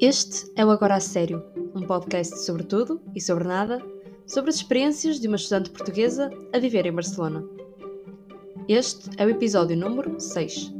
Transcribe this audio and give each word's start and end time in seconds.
Este 0.00 0.52
é 0.54 0.64
o 0.64 0.70
Agora 0.70 0.94
a 0.94 1.00
Sério, 1.00 1.44
um 1.74 1.84
podcast 1.84 2.38
sobre 2.44 2.62
tudo 2.62 3.02
e 3.16 3.20
sobre 3.20 3.42
nada, 3.42 3.82
sobre 4.28 4.50
as 4.50 4.54
experiências 4.54 5.18
de 5.18 5.26
uma 5.26 5.34
estudante 5.34 5.70
portuguesa 5.70 6.30
a 6.52 6.58
viver 6.60 6.86
em 6.86 6.92
Barcelona. 6.92 7.42
Este 8.68 9.10
é 9.20 9.26
o 9.26 9.28
episódio 9.28 9.76
número 9.76 10.20
6. 10.20 10.72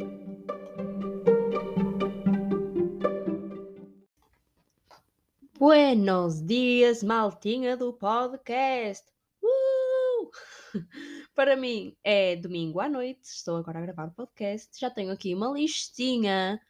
Buenos 5.58 6.40
dias, 6.40 7.02
maltinha 7.02 7.76
do 7.76 7.92
podcast! 7.92 9.04
Uh! 9.42 10.30
Para 11.34 11.56
mim 11.56 11.96
é 12.04 12.36
domingo 12.36 12.78
à 12.78 12.88
noite, 12.88 13.24
estou 13.24 13.56
agora 13.56 13.80
a 13.80 13.82
gravar 13.82 14.06
o 14.06 14.12
podcast. 14.12 14.78
Já 14.78 14.88
tenho 14.88 15.10
aqui 15.10 15.34
uma 15.34 15.50
listinha 15.50 16.60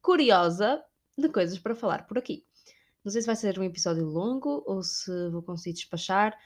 curiosa 0.00 0.82
de 1.20 1.28
coisas 1.28 1.58
para 1.58 1.74
falar 1.74 2.06
por 2.06 2.18
aqui. 2.18 2.44
Não 3.04 3.12
sei 3.12 3.22
se 3.22 3.26
vai 3.26 3.36
ser 3.36 3.58
um 3.58 3.64
episódio 3.64 4.04
longo 4.04 4.62
ou 4.66 4.82
se 4.82 5.10
vou 5.30 5.42
conseguir 5.42 5.74
despachar. 5.74 6.36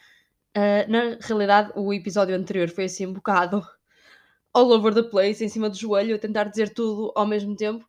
Uh, 0.56 0.90
na 0.90 1.18
realidade, 1.20 1.72
o 1.76 1.92
episódio 1.92 2.36
anterior 2.36 2.68
foi 2.68 2.84
assim 2.84 3.06
um 3.06 3.12
bocado 3.12 3.66
all 4.52 4.70
over 4.70 4.94
the 4.94 5.02
place, 5.02 5.44
em 5.44 5.48
cima 5.48 5.68
do 5.68 5.76
joelho, 5.76 6.14
a 6.14 6.18
tentar 6.18 6.44
dizer 6.44 6.72
tudo 6.72 7.12
ao 7.16 7.26
mesmo 7.26 7.56
tempo. 7.56 7.88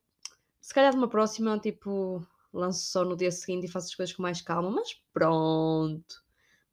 Se 0.62 0.74
calhar 0.74 0.92
de 0.92 0.98
uma 0.98 1.10
próxima, 1.10 1.60
tipo, 1.60 2.26
lanço 2.54 2.86
só 2.86 3.04
no 3.04 3.18
dia 3.18 3.32
seguinte 3.32 3.66
e 3.66 3.70
faço 3.70 3.88
as 3.88 3.96
coisas 3.96 4.16
com 4.16 4.22
mais 4.22 4.42
calma, 4.42 4.70
mas 4.70 4.96
pronto. 5.14 6.24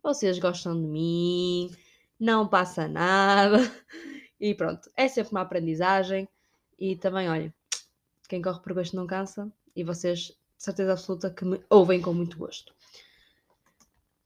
Vocês 0.03 0.39
gostam 0.39 0.81
de 0.81 0.87
mim, 0.87 1.71
não 2.19 2.47
passa 2.49 2.89
nada. 2.89 3.59
E 4.43 4.55
pronto, 4.55 4.91
é 4.97 5.07
sempre 5.07 5.33
uma 5.33 5.43
aprendizagem. 5.43 6.27
E 6.79 6.97
também, 6.97 7.29
olha, 7.29 7.55
quem 8.27 8.41
corre 8.41 8.63
por 8.63 8.73
gosto 8.73 8.97
não 8.97 9.07
cansa. 9.07 9.53
E 9.75 9.85
vocês, 9.85 10.19
de 10.19 10.37
certeza 10.57 10.93
absoluta, 10.93 11.31
que 11.31 11.45
me 11.45 11.61
ouvem 11.71 12.01
com 12.01 12.13
muito 12.13 12.37
gosto. 12.39 12.75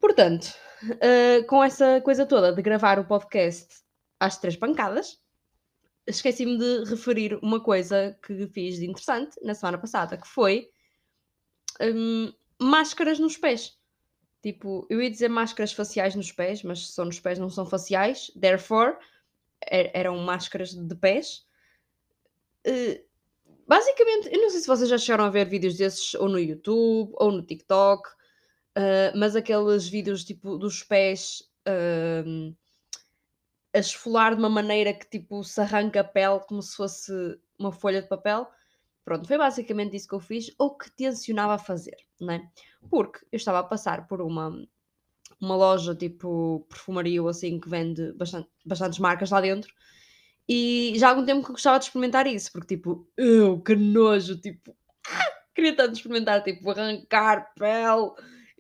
Portanto, 0.00 0.54
uh, 0.82 1.46
com 1.46 1.62
essa 1.62 2.00
coisa 2.02 2.26
toda 2.26 2.52
de 2.52 2.62
gravar 2.62 2.98
o 2.98 3.04
podcast 3.04 3.82
às 4.20 4.38
três 4.38 4.56
pancadas, 4.56 5.20
esqueci-me 6.06 6.58
de 6.58 6.84
referir 6.84 7.38
uma 7.42 7.60
coisa 7.60 8.18
que 8.22 8.46
fiz 8.48 8.76
de 8.76 8.86
interessante 8.86 9.36
na 9.42 9.54
semana 9.54 9.78
passada, 9.78 10.16
que 10.16 10.28
foi 10.28 10.70
um, 11.80 12.32
máscaras 12.60 13.18
nos 13.18 13.36
pés. 13.36 13.78
Tipo, 14.42 14.86
eu 14.90 15.00
ia 15.00 15.10
dizer 15.10 15.28
máscaras 15.28 15.72
faciais 15.72 16.14
nos 16.14 16.30
pés, 16.30 16.62
mas 16.62 16.90
são 16.90 17.06
nos 17.06 17.18
pés, 17.18 17.38
não 17.38 17.48
são 17.48 17.64
faciais. 17.64 18.30
Therefore, 18.38 18.96
er 19.66 19.90
eram 19.94 20.18
máscaras 20.18 20.74
de 20.74 20.94
pés. 20.94 21.46
Uh, 22.66 23.02
basicamente, 23.66 24.28
eu 24.32 24.40
não 24.40 24.50
sei 24.50 24.60
se 24.60 24.66
vocês 24.66 24.88
já 24.88 24.98
chegaram 24.98 25.24
a 25.24 25.30
ver 25.30 25.48
vídeos 25.48 25.76
desses 25.76 26.14
ou 26.14 26.28
no 26.28 26.38
YouTube 26.38 27.12
ou 27.14 27.32
no 27.32 27.42
TikTok, 27.42 28.08
uh, 28.08 29.16
mas 29.16 29.36
aqueles 29.36 29.88
vídeos 29.88 30.24
tipo 30.24 30.56
dos 30.58 30.82
pés 30.82 31.42
uh, 31.68 32.54
a 33.74 33.78
esfolar 33.78 34.34
de 34.34 34.40
uma 34.40 34.48
maneira 34.48 34.92
que 34.92 35.08
tipo 35.08 35.42
se 35.42 35.60
arranca 35.60 36.00
a 36.00 36.04
pele 36.04 36.40
como 36.46 36.62
se 36.62 36.76
fosse 36.76 37.12
uma 37.58 37.72
folha 37.72 38.02
de 38.02 38.08
papel. 38.08 38.48
Pronto, 39.04 39.28
foi 39.28 39.36
basicamente 39.36 39.96
isso 39.96 40.08
que 40.08 40.14
eu 40.14 40.20
fiz, 40.20 40.50
ou 40.58 40.76
que 40.78 40.90
tencionava 40.90 41.58
fazer, 41.58 41.96
né? 42.20 42.48
Porque 42.88 43.20
eu 43.30 43.36
estava 43.36 43.58
a 43.58 43.64
passar 43.64 44.06
por 44.06 44.22
uma, 44.22 44.66
uma 45.40 45.56
loja 45.56 45.94
tipo 45.94 46.66
perfumaria 46.70 47.22
ou 47.22 47.28
assim 47.28 47.60
que 47.60 47.68
vende 47.68 48.12
bastante, 48.14 48.48
bastantes 48.64 48.98
marcas 48.98 49.30
lá 49.30 49.40
dentro 49.42 49.72
e 50.48 50.92
já 50.96 51.08
há 51.08 51.10
algum 51.10 51.24
tempo 51.24 51.42
que 51.42 51.50
eu 51.50 51.54
gostava 51.54 51.78
de 51.78 51.86
experimentar 51.86 52.26
isso, 52.26 52.52
porque 52.52 52.76
tipo, 52.76 53.08
eu, 53.16 53.60
que 53.60 53.74
nojo, 53.74 54.38
tipo, 54.40 54.76
queria 55.54 55.76
tanto 55.76 55.94
experimentar, 55.94 56.42
tipo, 56.42 56.70
arrancar 56.70 57.52
pele. 57.54 58.12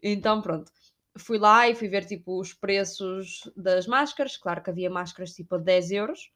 Então 0.02 0.40
pronto, 0.40 0.70
fui 1.18 1.38
lá 1.38 1.68
e 1.68 1.74
fui 1.74 1.88
ver 1.88 2.04
tipo 2.04 2.40
os 2.40 2.52
preços 2.52 3.50
das 3.56 3.86
máscaras, 3.86 4.36
claro 4.36 4.62
que 4.62 4.70
havia 4.70 4.90
máscaras 4.90 5.32
tipo 5.32 5.54
a 5.54 5.58
10 5.58 5.90
euros, 5.92 6.30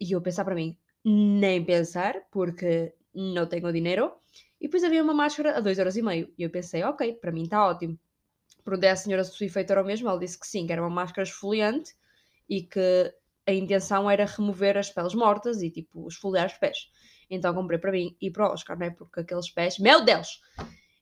e 0.00 0.12
eu 0.12 0.20
pensar 0.20 0.44
para 0.44 0.54
mim, 0.54 0.76
nem 1.04 1.64
pensar, 1.64 2.14
porque 2.30 2.94
não 3.14 3.46
tenho 3.46 3.72
dinheiro. 3.72 4.12
E 4.60 4.66
depois 4.66 4.84
havia 4.84 5.02
uma 5.02 5.14
máscara 5.14 5.56
a 5.56 5.62
2,5 5.62 5.76
euros. 5.76 5.94
E 6.38 6.42
eu 6.42 6.50
pensei, 6.50 6.82
ok, 6.84 7.14
para 7.14 7.32
mim 7.32 7.44
está 7.44 7.66
ótimo. 7.66 7.98
Perguntei 8.64 8.90
à 8.90 8.96
senhora 8.96 9.24
se 9.24 9.42
o 9.42 9.46
efeito 9.46 9.70
era 9.70 9.82
o 9.82 9.86
mesmo. 9.86 10.08
Ela 10.08 10.18
disse 10.18 10.38
que 10.38 10.46
sim, 10.46 10.66
que 10.66 10.72
era 10.72 10.82
uma 10.82 10.90
máscara 10.90 11.26
esfoliante 11.26 11.94
e 12.48 12.62
que 12.62 13.14
a 13.50 13.54
intenção 13.54 14.10
era 14.10 14.24
remover 14.24 14.78
as 14.78 14.90
peles 14.90 15.14
mortas 15.14 15.62
e 15.62 15.70
tipo 15.70 16.08
esfoliar 16.08 16.46
os 16.46 16.54
pés. 16.54 16.90
Então 17.28 17.54
comprei 17.54 17.78
para 17.78 17.92
mim 17.92 18.16
e 18.20 18.30
para 18.30 18.48
o 18.48 18.52
Oscar, 18.52 18.78
não 18.78 18.86
é? 18.86 18.90
Porque 18.90 19.20
aqueles 19.20 19.50
pés, 19.50 19.78
meu 19.78 20.04
Deus! 20.04 20.40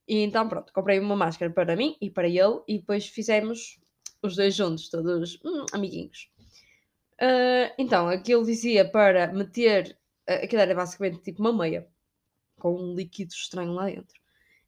E 0.06 0.20
então 0.20 0.48
pronto, 0.48 0.72
comprei 0.72 0.98
uma 0.98 1.16
máscara 1.16 1.52
para 1.52 1.76
mim 1.76 1.96
e 2.00 2.10
para 2.10 2.28
ele 2.28 2.62
e 2.66 2.78
depois 2.78 3.06
fizemos 3.06 3.78
os 4.22 4.36
dois 4.36 4.54
juntos, 4.54 4.88
todos 4.88 5.38
hum, 5.44 5.66
amiguinhos. 5.72 6.30
Uh, 7.20 7.72
então, 7.76 8.08
aquilo 8.08 8.44
dizia 8.44 8.88
para 8.88 9.32
meter, 9.32 9.98
uh, 10.28 10.44
aquilo 10.44 10.62
era 10.62 10.74
basicamente 10.74 11.20
tipo 11.20 11.40
uma 11.40 11.52
meia 11.52 11.86
com 12.58 12.74
um 12.74 12.94
líquido 12.94 13.32
estranho 13.32 13.72
lá 13.72 13.86
dentro. 13.86 14.18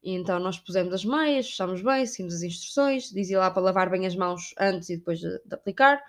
E 0.03 0.13
então 0.13 0.39
nós 0.41 0.59
pusemos 0.59 0.95
as 0.95 1.05
meias, 1.05 1.49
fechámos 1.49 1.83
bem, 1.83 2.07
seguimos 2.07 2.35
as 2.35 2.43
instruções, 2.43 3.11
dizia 3.11 3.39
lá 3.39 3.51
para 3.51 3.63
lavar 3.63 3.91
bem 3.91 4.07
as 4.07 4.17
mãos 4.17 4.55
antes 4.59 4.89
e 4.89 4.97
depois 4.97 5.21
de, 5.21 5.29
de 5.45 5.55
aplicar, 5.55 6.03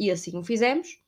e 0.00 0.10
assim 0.10 0.36
o 0.36 0.42
fizemos. 0.42 0.98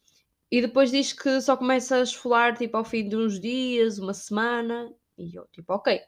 E 0.51 0.61
depois 0.61 0.91
diz 0.91 1.13
que 1.15 1.41
só 1.41 1.57
começa 1.57 1.97
a 1.97 2.03
esfolar 2.03 2.57
tipo 2.57 2.77
ao 2.77 2.85
fim 2.85 3.09
de 3.09 3.17
uns 3.17 3.41
dias, 3.41 3.99
uma 3.99 4.13
semana, 4.13 4.93
e 5.17 5.35
eu 5.35 5.47
tipo, 5.51 5.73
ok, 5.73 6.01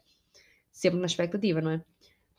sempre 0.71 1.01
na 1.01 1.07
expectativa, 1.07 1.63
não 1.63 1.71
é? 1.71 1.85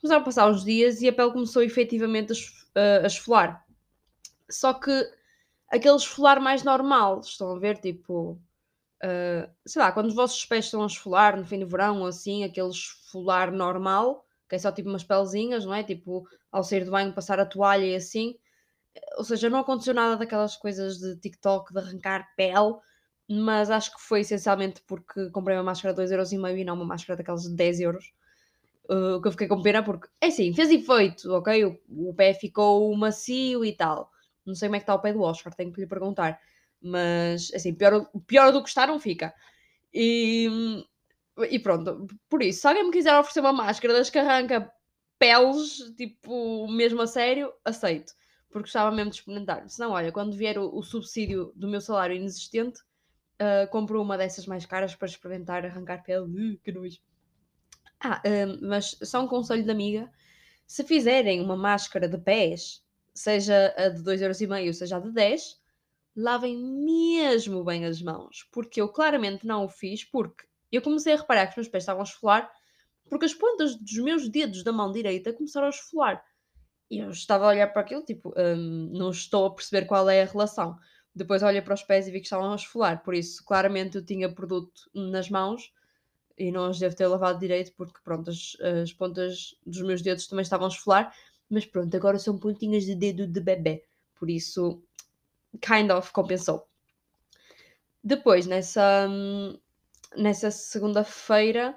Começaram 0.00 0.22
a 0.22 0.24
passar 0.24 0.48
uns 0.48 0.64
dias 0.64 1.02
e 1.02 1.08
a 1.08 1.12
pele 1.12 1.32
começou 1.32 1.62
efetivamente 1.62 2.32
a, 2.74 3.04
a 3.04 3.06
esfolar. 3.06 3.66
Só 4.48 4.72
que 4.72 4.92
aquele 5.68 5.96
esfolar 5.96 6.40
mais 6.40 6.62
normal, 6.62 7.20
estão 7.20 7.56
a 7.56 7.58
ver, 7.58 7.78
tipo, 7.78 8.40
Uh, 8.96 9.46
sei 9.66 9.82
lá, 9.82 9.92
quando 9.92 10.06
os 10.06 10.14
vossos 10.14 10.42
pés 10.46 10.64
estão 10.64 10.82
a 10.82 10.86
esfolar 10.86 11.36
no 11.36 11.44
fim 11.44 11.58
do 11.58 11.66
verão 11.66 12.00
ou 12.00 12.06
assim, 12.06 12.44
aquele 12.44 12.70
esfolar 12.70 13.52
normal, 13.52 14.24
que 14.48 14.54
é 14.54 14.58
só 14.58 14.72
tipo 14.72 14.88
umas 14.88 15.04
pelezinhas, 15.04 15.66
não 15.66 15.74
é? 15.74 15.82
Tipo, 15.82 16.26
ao 16.50 16.64
sair 16.64 16.84
do 16.84 16.90
banho 16.90 17.12
passar 17.12 17.38
a 17.38 17.44
toalha 17.44 17.84
e 17.84 17.94
assim. 17.94 18.36
Ou 19.16 19.24
seja, 19.24 19.50
não 19.50 19.60
aconteceu 19.60 19.94
nada 19.94 20.16
daquelas 20.16 20.56
coisas 20.56 20.98
de 20.98 21.16
TikTok 21.16 21.72
de 21.72 21.78
arrancar 21.78 22.28
pele, 22.36 22.74
mas 23.28 23.70
acho 23.70 23.94
que 23.94 24.00
foi 24.00 24.20
essencialmente 24.20 24.82
porque 24.86 25.30
comprei 25.30 25.56
uma 25.56 25.64
máscara 25.64 25.94
de 25.94 26.02
2,5€ 26.02 26.58
e 26.58 26.64
não 26.64 26.74
uma 26.74 26.84
máscara 26.84 27.16
daquelas 27.16 27.42
de 27.42 27.54
10€. 27.56 27.80
euros. 27.80 28.12
Uh, 28.88 29.20
que 29.20 29.26
eu 29.26 29.32
fiquei 29.32 29.48
com 29.48 29.60
pena 29.60 29.82
porque, 29.82 30.06
é 30.20 30.28
assim, 30.28 30.54
fez 30.54 30.70
efeito, 30.70 31.32
ok? 31.32 31.64
O, 31.64 31.80
o 32.10 32.14
pé 32.14 32.32
ficou 32.34 32.96
macio 32.96 33.64
e 33.64 33.72
tal. 33.72 34.12
Não 34.44 34.54
sei 34.54 34.68
como 34.68 34.76
é 34.76 34.78
que 34.78 34.84
está 34.84 34.94
o 34.94 35.00
pé 35.00 35.12
do 35.12 35.22
Oscar, 35.22 35.52
tenho 35.52 35.72
que 35.72 35.80
lhe 35.80 35.88
perguntar. 35.88 36.38
Mas, 36.80 37.50
assim, 37.52 37.74
pior, 37.74 38.08
pior 38.28 38.52
do 38.52 38.62
que 38.62 38.68
está 38.68 38.86
não 38.86 39.00
fica. 39.00 39.34
E, 39.92 40.84
e 41.50 41.58
pronto, 41.58 42.06
por 42.28 42.42
isso, 42.42 42.60
se 42.60 42.68
alguém 42.68 42.84
me 42.84 42.92
quiser 42.92 43.18
oferecer 43.18 43.40
uma 43.40 43.52
máscara 43.52 43.92
das 43.92 44.08
que 44.08 44.18
arranca 44.18 44.70
peles, 45.18 45.92
tipo, 45.96 46.68
mesmo 46.68 47.02
a 47.02 47.06
sério, 47.06 47.52
aceito. 47.64 48.12
Porque 48.50 48.66
gostava 48.66 48.94
mesmo 48.94 49.10
de 49.10 49.16
experimentar. 49.16 49.68
Se 49.68 49.78
não, 49.78 49.92
olha, 49.92 50.12
quando 50.12 50.36
vier 50.36 50.58
o, 50.58 50.74
o 50.74 50.82
subsídio 50.82 51.52
do 51.54 51.68
meu 51.68 51.80
salário 51.80 52.16
inexistente, 52.16 52.80
uh, 53.40 53.68
compro 53.70 54.00
uma 54.00 54.16
dessas 54.16 54.46
mais 54.46 54.64
caras 54.64 54.94
para 54.94 55.08
experimentar 55.08 55.64
arrancar 55.64 56.02
pele. 56.02 56.26
Uh, 56.56 56.58
que 56.62 56.72
nojo. 56.72 56.98
Ah, 58.00 58.22
uh, 58.24 58.66
mas 58.66 58.96
só 59.02 59.22
um 59.22 59.28
conselho 59.28 59.64
de 59.64 59.70
amiga. 59.70 60.10
Se 60.66 60.84
fizerem 60.84 61.40
uma 61.40 61.56
máscara 61.56 62.08
de 62.08 62.18
pés, 62.18 62.84
seja 63.14 63.74
a 63.76 63.88
de 63.88 64.02
2,5€, 64.02 64.72
seja 64.72 64.96
a 64.96 65.00
de 65.00 65.12
10, 65.12 65.60
lavem 66.16 66.56
mesmo 66.58 67.62
bem 67.62 67.84
as 67.84 68.02
mãos, 68.02 68.48
porque 68.50 68.80
eu 68.80 68.88
claramente 68.88 69.46
não 69.46 69.64
o 69.64 69.68
fiz, 69.68 70.02
porque 70.04 70.46
eu 70.72 70.82
comecei 70.82 71.12
a 71.12 71.16
reparar 71.16 71.46
que 71.46 71.52
os 71.52 71.56
meus 71.56 71.68
pés 71.68 71.82
estavam 71.82 72.02
a 72.02 72.04
esfolar, 72.04 72.50
porque 73.08 73.26
as 73.26 73.34
pontas 73.34 73.76
dos 73.76 73.98
meus 73.98 74.28
dedos 74.28 74.64
da 74.64 74.72
mão 74.72 74.90
direita 74.90 75.32
começaram 75.32 75.66
a 75.66 75.70
esfolar. 75.70 76.24
E 76.90 76.98
eu 76.98 77.10
estava 77.10 77.46
a 77.46 77.48
olhar 77.48 77.66
para 77.68 77.82
aquilo, 77.82 78.02
tipo, 78.02 78.32
hum, 78.36 78.90
não 78.92 79.10
estou 79.10 79.46
a 79.46 79.54
perceber 79.54 79.86
qual 79.86 80.08
é 80.08 80.22
a 80.22 80.26
relação. 80.26 80.78
Depois 81.14 81.42
olhei 81.42 81.62
para 81.62 81.74
os 81.74 81.82
pés 81.82 82.06
e 82.06 82.10
vi 82.10 82.20
que 82.20 82.26
estavam 82.26 82.52
a 82.52 82.56
esfolar, 82.56 83.02
por 83.02 83.14
isso 83.14 83.42
claramente 83.44 83.96
eu 83.96 84.04
tinha 84.04 84.32
produto 84.32 84.82
nas 84.94 85.30
mãos 85.30 85.72
e 86.38 86.52
não 86.52 86.68
os 86.70 86.78
devo 86.78 86.94
ter 86.94 87.06
lavado 87.06 87.38
direito, 87.38 87.72
porque 87.74 87.98
pronto, 88.04 88.30
as, 88.30 88.56
as 88.82 88.92
pontas 88.92 89.56
dos 89.64 89.80
meus 89.80 90.02
dedos 90.02 90.26
também 90.26 90.42
estavam 90.42 90.66
a 90.66 90.70
esfolar, 90.70 91.14
mas 91.48 91.64
pronto, 91.64 91.96
agora 91.96 92.18
são 92.18 92.38
pontinhas 92.38 92.84
de 92.84 92.94
dedo 92.94 93.26
de 93.26 93.40
bebê, 93.40 93.84
por 94.14 94.28
isso 94.28 94.82
kind 95.60 95.90
of 95.90 96.12
compensou. 96.12 96.68
Depois, 98.04 98.46
nessa, 98.46 99.08
nessa 100.16 100.50
segunda-feira, 100.50 101.74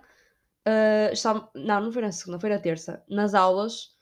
uh, 0.68 1.14
estava, 1.14 1.50
não, 1.56 1.82
não 1.82 1.92
foi 1.92 2.02
na 2.02 2.12
segunda, 2.12 2.40
foi 2.40 2.50
na 2.50 2.60
terça, 2.60 3.04
nas 3.08 3.34
aulas, 3.34 3.96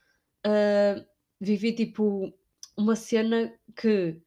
uh, 0.47 1.05
vivi 1.39 1.73
tipo 1.73 2.33
uma 2.77 2.95
cena 2.95 3.53
que 3.75 4.21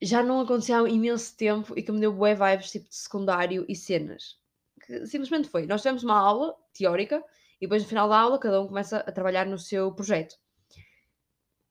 já 0.00 0.22
não 0.22 0.40
acontecia 0.40 0.80
há 0.80 0.88
imenso 0.88 1.36
tempo 1.36 1.76
e 1.76 1.82
que 1.82 1.90
me 1.90 2.00
deu 2.00 2.12
bué 2.12 2.34
vibes 2.34 2.70
tipo 2.70 2.88
de 2.88 2.94
secundário 2.94 3.64
e 3.68 3.74
cenas. 3.74 4.38
Que 4.86 5.06
simplesmente 5.06 5.48
foi. 5.48 5.66
Nós 5.66 5.80
tivemos 5.80 6.04
uma 6.04 6.18
aula 6.18 6.54
teórica 6.74 7.24
E 7.60 7.66
depois 7.66 7.82
no 7.82 7.88
final 7.88 8.08
da 8.08 8.18
aula 8.18 8.38
cada 8.38 8.60
um 8.60 8.66
começa 8.66 8.98
a 8.98 9.12
trabalhar 9.12 9.46
no 9.46 9.58
seu 9.58 9.92
projeto. 9.94 10.36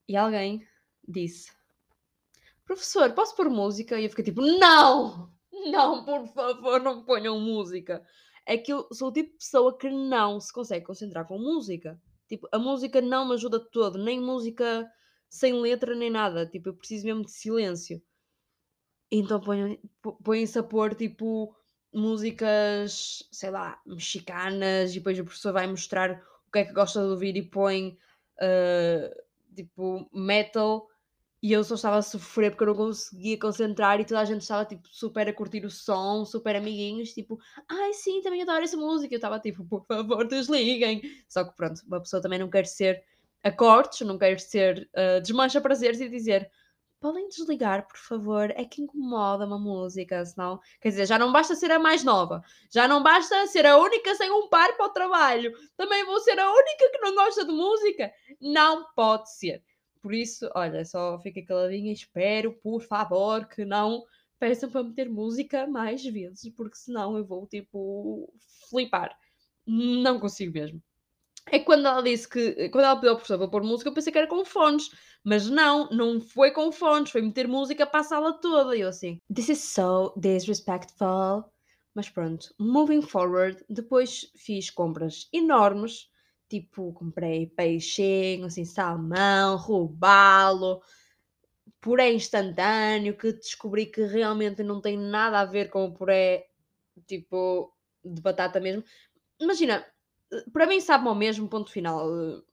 E 0.08 0.16
alguém 0.16 0.66
disse: 1.06 1.52
Professor, 2.64 3.12
posso 3.12 3.36
pôr 3.36 3.48
música? 3.48 3.98
E 3.98 4.04
eu 4.04 4.10
fiquei 4.10 4.24
tipo: 4.24 4.40
Não! 4.40 5.32
Não, 5.70 6.04
por 6.04 6.26
favor, 6.28 6.80
não 6.80 7.04
ponham 7.04 7.38
música. 7.40 8.04
É 8.44 8.58
que 8.58 8.72
eu 8.72 8.88
sou 8.92 9.08
o 9.08 9.12
tipo 9.12 9.30
de 9.30 9.38
pessoa 9.38 9.78
que 9.78 9.88
não 9.88 10.40
se 10.40 10.52
consegue 10.52 10.84
concentrar 10.84 11.26
com 11.26 11.38
música. 11.38 11.98
Tipo, 12.34 12.48
a 12.50 12.58
música 12.58 13.00
não 13.00 13.28
me 13.28 13.34
ajuda 13.34 13.60
todo, 13.60 13.96
nem 13.96 14.20
música 14.20 14.90
sem 15.30 15.52
letra 15.52 15.94
nem 15.94 16.10
nada. 16.10 16.44
Tipo, 16.44 16.70
eu 16.70 16.74
preciso 16.74 17.06
mesmo 17.06 17.24
de 17.24 17.30
silêncio. 17.30 18.02
Então 19.08 19.40
põem-se 20.24 20.58
a 20.58 20.62
pôr 20.64 20.96
tipo 20.96 21.54
músicas, 21.92 23.22
sei 23.30 23.50
lá, 23.50 23.80
mexicanas, 23.86 24.90
e 24.90 24.94
depois 24.94 25.16
o 25.16 25.24
professor 25.24 25.52
vai 25.52 25.68
mostrar 25.68 26.20
o 26.48 26.50
que 26.50 26.58
é 26.58 26.64
que 26.64 26.72
gosta 26.72 27.00
de 27.00 27.06
ouvir 27.06 27.36
e 27.36 27.42
põe 27.48 27.96
uh, 28.40 29.54
tipo 29.54 30.10
metal 30.12 30.88
e 31.44 31.52
eu 31.52 31.62
só 31.62 31.74
estava 31.74 31.98
a 31.98 32.02
sofrer 32.02 32.52
porque 32.52 32.62
eu 32.64 32.68
não 32.68 32.74
conseguia 32.74 33.38
concentrar 33.38 34.00
e 34.00 34.04
toda 34.06 34.18
a 34.18 34.24
gente 34.24 34.40
estava 34.40 34.64
tipo 34.64 34.88
super 34.90 35.28
a 35.28 35.32
curtir 35.34 35.62
o 35.66 35.70
som, 35.70 36.24
super 36.24 36.56
amiguinhos, 36.56 37.12
tipo, 37.12 37.38
ai 37.68 37.92
sim, 37.92 38.22
também 38.22 38.40
adoro 38.40 38.64
essa 38.64 38.78
música. 38.78 39.14
Eu 39.14 39.18
estava 39.18 39.38
tipo, 39.38 39.62
por 39.62 39.84
favor, 39.84 40.26
desliguem. 40.26 41.02
Só 41.28 41.44
que 41.44 41.54
pronto, 41.54 41.82
uma 41.86 42.00
pessoa 42.00 42.22
também 42.22 42.38
não 42.38 42.48
quer 42.48 42.64
ser 42.64 43.04
a 43.42 43.52
cortes, 43.52 44.06
não 44.06 44.16
quer 44.16 44.40
ser 44.40 44.88
uh, 44.96 45.20
desmancha 45.20 45.60
prazeres 45.60 46.00
e 46.00 46.08
dizer 46.08 46.50
podem 46.98 47.28
desligar, 47.28 47.86
por 47.86 47.98
favor, 47.98 48.50
é 48.52 48.64
que 48.64 48.80
incomoda 48.80 49.44
uma 49.44 49.58
música, 49.58 50.24
senão, 50.24 50.58
quer 50.80 50.88
dizer, 50.88 51.04
já 51.04 51.18
não 51.18 51.30
basta 51.30 51.54
ser 51.54 51.70
a 51.70 51.78
mais 51.78 52.02
nova, 52.02 52.42
já 52.70 52.88
não 52.88 53.02
basta 53.02 53.46
ser 53.48 53.66
a 53.66 53.76
única 53.76 54.14
sem 54.14 54.30
um 54.30 54.48
par 54.48 54.74
para 54.78 54.86
o 54.86 54.88
trabalho, 54.88 55.52
também 55.76 56.02
vou 56.06 56.18
ser 56.20 56.40
a 56.40 56.50
única 56.50 56.90
que 56.90 56.98
não 57.00 57.14
gosta 57.14 57.44
de 57.44 57.52
música, 57.52 58.10
não 58.40 58.86
pode 58.94 59.30
ser. 59.36 59.62
Por 60.04 60.12
isso, 60.12 60.50
olha, 60.54 60.84
só 60.84 61.18
fica 61.18 61.42
caladinha 61.42 61.88
e 61.90 61.94
espero, 61.94 62.52
por 62.52 62.82
favor, 62.82 63.48
que 63.48 63.64
não 63.64 64.04
peçam 64.38 64.68
para 64.68 64.82
meter 64.82 65.08
música 65.08 65.66
mais 65.66 66.04
vezes, 66.04 66.52
porque 66.54 66.76
senão 66.76 67.16
eu 67.16 67.24
vou, 67.24 67.46
tipo, 67.46 68.30
flipar. 68.68 69.16
Não 69.66 70.20
consigo 70.20 70.52
mesmo. 70.52 70.82
É 71.50 71.58
quando 71.58 71.88
ela 71.88 72.02
disse 72.02 72.28
que, 72.28 72.68
quando 72.68 72.84
ela 72.84 72.96
pediu 72.96 73.12
ao 73.12 73.16
professor 73.16 73.38
para 73.38 73.48
pôr 73.48 73.62
música, 73.62 73.88
eu 73.88 73.94
pensei 73.94 74.12
que 74.12 74.18
era 74.18 74.26
com 74.26 74.44
fones, 74.44 74.90
mas 75.24 75.48
não, 75.48 75.88
não 75.88 76.20
foi 76.20 76.50
com 76.50 76.70
fones, 76.70 77.10
foi 77.10 77.22
meter 77.22 77.48
música 77.48 77.86
para 77.86 78.00
a 78.00 78.04
sala 78.04 78.34
toda. 78.34 78.76
E 78.76 78.82
eu 78.82 78.88
assim, 78.88 79.22
this 79.34 79.48
is 79.48 79.64
so 79.64 80.12
disrespectful. 80.18 81.50
Mas 81.94 82.10
pronto, 82.10 82.54
moving 82.58 83.00
forward, 83.00 83.64
depois 83.70 84.30
fiz 84.36 84.68
compras 84.68 85.30
enormes, 85.32 86.10
tipo, 86.60 86.92
comprei 86.92 87.46
peixinho, 87.48 88.46
assim, 88.46 88.64
salmão, 88.64 89.56
robalo, 89.56 90.80
puré 91.80 92.12
instantâneo, 92.12 93.16
que 93.16 93.32
descobri 93.32 93.86
que 93.86 94.02
realmente 94.04 94.62
não 94.62 94.80
tem 94.80 94.96
nada 94.96 95.40
a 95.40 95.44
ver 95.44 95.68
com 95.68 95.84
o 95.86 95.92
puré, 95.92 96.46
tipo, 97.06 97.72
de 98.04 98.20
batata 98.22 98.60
mesmo. 98.60 98.84
Imagina, 99.40 99.84
para 100.52 100.66
mim 100.66 100.80
sabe 100.80 101.08
ao 101.08 101.14
mesmo, 101.14 101.48
ponto 101.48 101.72
final, 101.72 102.08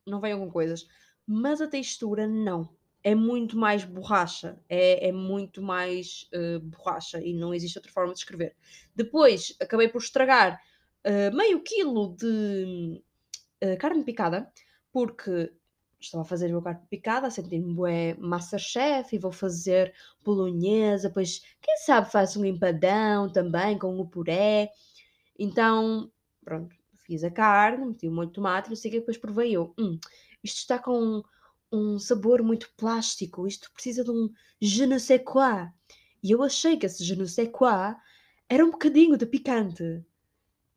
não 0.06 0.20
venham 0.20 0.40
com 0.40 0.52
coisas. 0.52 0.88
Mas 1.28 1.62
a 1.62 1.68
textura 1.68 2.28
não. 2.28 2.76
É 3.04 3.16
muito 3.16 3.56
mais 3.58 3.84
borracha. 3.84 4.60
É, 4.68 5.10
é 5.10 5.12
muito 5.12 5.62
mais 5.62 6.28
uh, 6.34 6.60
borracha 6.60 7.22
e 7.24 7.34
não 7.34 7.54
existe 7.54 7.78
outra 7.78 7.92
forma 7.92 8.14
de 8.14 8.20
escrever. 8.20 8.56
Depois 8.96 9.56
acabei 9.60 9.88
por 9.88 10.02
estragar 10.02 10.60
uh, 11.06 11.36
meio 11.36 11.62
quilo 11.62 12.16
de 12.16 13.04
uh, 13.64 13.78
carne 13.78 14.04
picada, 14.04 14.52
porque 14.92 15.52
estava 16.00 16.24
a 16.24 16.26
fazer 16.26 16.48
o 16.48 16.52
meu 16.52 16.62
carne 16.62 16.86
picada, 16.90 17.28
a 17.28 17.32
sentir-me 17.32 17.74
bué 17.74 18.16
Masterchef 18.16 19.16
e 19.16 19.20
vou 19.20 19.32
fazer 19.32 19.94
bolonhesa, 20.24 21.08
depois 21.08 21.42
quem 21.62 21.78
sabe 21.78 22.12
faço 22.12 22.42
um 22.42 22.46
empadão 22.46 23.32
também 23.32 23.78
com 23.78 24.00
o 24.00 24.08
puré. 24.08 24.70
Então, 25.38 26.12
pronto, 26.44 26.76
fiz 26.98 27.24
a 27.24 27.32
carne, 27.32 27.86
meti 27.86 28.08
um 28.08 28.14
molho 28.14 28.28
de 28.28 28.34
tomate, 28.34 28.70
não 28.70 28.76
sei 28.76 28.90
o 28.90 28.94
que, 28.94 29.00
depois 29.00 29.18
provei 29.18 29.52
eu. 29.56 29.74
Hum, 29.80 30.00
isto 30.44 30.58
está 30.58 30.80
com 30.80 31.00
um, 31.00 31.24
um 31.72 32.00
sabor 32.00 32.42
muito 32.44 32.72
plástico, 32.78 33.48
isto 33.48 33.72
precisa 33.72 34.04
de 34.04 34.12
um 34.12 34.30
je 34.62 34.86
ne 34.86 35.00
sais 35.00 35.22
quoi. 35.24 35.70
E 36.24 36.32
eu 36.32 36.44
achei 36.44 36.78
que 36.78 36.86
esse 36.86 37.04
je 37.04 37.16
ne 37.16 37.28
sais 37.28 37.50
quoi 37.52 37.96
era 38.50 38.66
um 38.66 38.72
bocadinho 38.72 39.18
de 39.18 39.26
picante. 39.26 40.04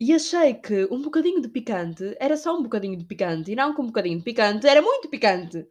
E 0.05 0.13
achei 0.13 0.53
que 0.53 0.87
um 0.91 1.01
bocadinho 1.01 1.41
de 1.41 1.49
picante 1.49 2.15
era 2.21 2.37
só 2.37 2.55
um 2.55 2.63
bocadinho 2.63 2.95
de 2.95 3.07
picante, 3.07 3.51
e 3.51 3.57
não 3.57 3.75
que 3.75 3.81
um 3.81 3.87
bocadinho 3.87 4.19
de 4.19 4.25
picante 4.25 4.67
era 4.67 4.83
muito 4.83 5.09
picante. 5.09 5.67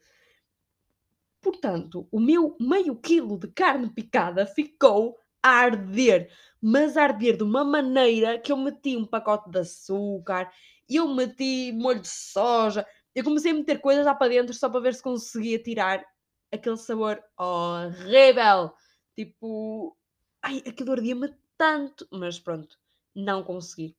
Portanto, 1.40 2.08
o 2.12 2.20
meu 2.20 2.58
meio 2.60 2.96
quilo 2.96 3.38
de 3.38 3.50
carne 3.50 3.88
picada 3.92 4.48
ficou 4.48 5.20
a 5.44 5.50
arder 5.50 6.32
mas 6.60 6.98
arder 6.98 7.38
de 7.38 7.44
uma 7.44 7.64
maneira 7.64 8.40
que 8.40 8.52
eu 8.52 8.58
meti 8.58 8.98
um 8.98 9.06
pacote 9.06 9.52
de 9.52 9.60
açúcar, 9.60 10.52
eu 10.90 11.08
meti 11.14 11.72
molho 11.72 12.00
de 12.00 12.08
soja, 12.08 12.88
eu 13.14 13.24
comecei 13.24 13.52
a 13.52 13.54
meter 13.54 13.80
coisas 13.82 14.04
lá 14.04 14.16
para 14.16 14.30
dentro 14.30 14.56
só 14.56 14.68
para 14.68 14.80
ver 14.80 14.96
se 14.96 15.04
conseguia 15.04 15.62
tirar 15.62 16.04
aquele 16.52 16.78
sabor 16.78 17.24
horrível. 17.38 18.74
Tipo, 19.16 19.96
ai, 20.42 20.64
aquilo 20.66 20.94
ardia-me 20.94 21.36
tanto, 21.56 22.08
mas 22.12 22.40
pronto, 22.40 22.80
não 23.14 23.44
consegui. 23.44 23.96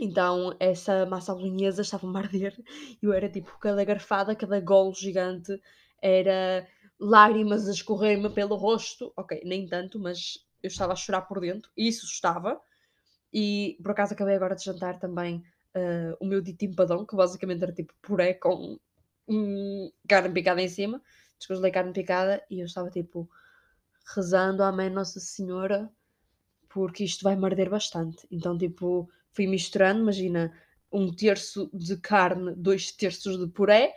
Então, 0.00 0.54
essa 0.60 1.04
massa 1.06 1.34
bolonhesa 1.34 1.82
estava 1.82 2.06
a 2.06 2.18
arder. 2.18 2.56
Eu 3.02 3.12
era 3.12 3.28
tipo, 3.28 3.58
cada 3.58 3.84
garfada, 3.84 4.34
cada 4.36 4.60
golo 4.60 4.94
gigante 4.94 5.60
era 6.00 6.66
lágrimas 6.98 7.68
a 7.68 7.72
escorrer-me 7.72 8.30
pelo 8.30 8.56
rosto. 8.56 9.12
Ok, 9.16 9.40
nem 9.44 9.66
tanto, 9.66 9.98
mas 9.98 10.46
eu 10.62 10.68
estava 10.68 10.92
a 10.92 10.96
chorar 10.96 11.22
por 11.22 11.40
dentro, 11.40 11.70
e 11.76 11.88
isso 11.88 12.06
estava. 12.06 12.60
E 13.32 13.78
por 13.82 13.92
acaso 13.92 14.14
acabei 14.14 14.36
agora 14.36 14.54
de 14.54 14.64
jantar 14.64 14.98
também 14.98 15.42
uh, 15.74 16.16
o 16.20 16.26
meu 16.26 16.40
dito 16.40 16.64
empadão, 16.64 17.04
que 17.04 17.16
basicamente 17.16 17.62
era 17.62 17.72
tipo 17.72 17.92
puré 18.00 18.34
com 18.34 18.78
carne 20.08 20.32
picada 20.32 20.62
em 20.62 20.68
cima. 20.68 21.02
Descongelei 21.38 21.70
carne 21.70 21.92
picada 21.92 22.42
e 22.50 22.60
eu 22.60 22.66
estava 22.66 22.90
tipo 22.90 23.28
rezando 24.14 24.62
à 24.62 24.72
Mãe 24.72 24.88
Nossa 24.88 25.20
Senhora 25.20 25.90
porque 26.68 27.04
isto 27.04 27.24
vai 27.24 27.36
morder 27.36 27.68
bastante. 27.68 28.26
Então, 28.30 28.56
tipo, 28.56 29.08
fui 29.32 29.46
misturando, 29.46 30.00
imagina, 30.00 30.52
um 30.92 31.12
terço 31.12 31.70
de 31.72 31.96
carne, 31.98 32.54
dois 32.56 32.90
terços 32.92 33.38
de 33.38 33.46
puré 33.48 33.94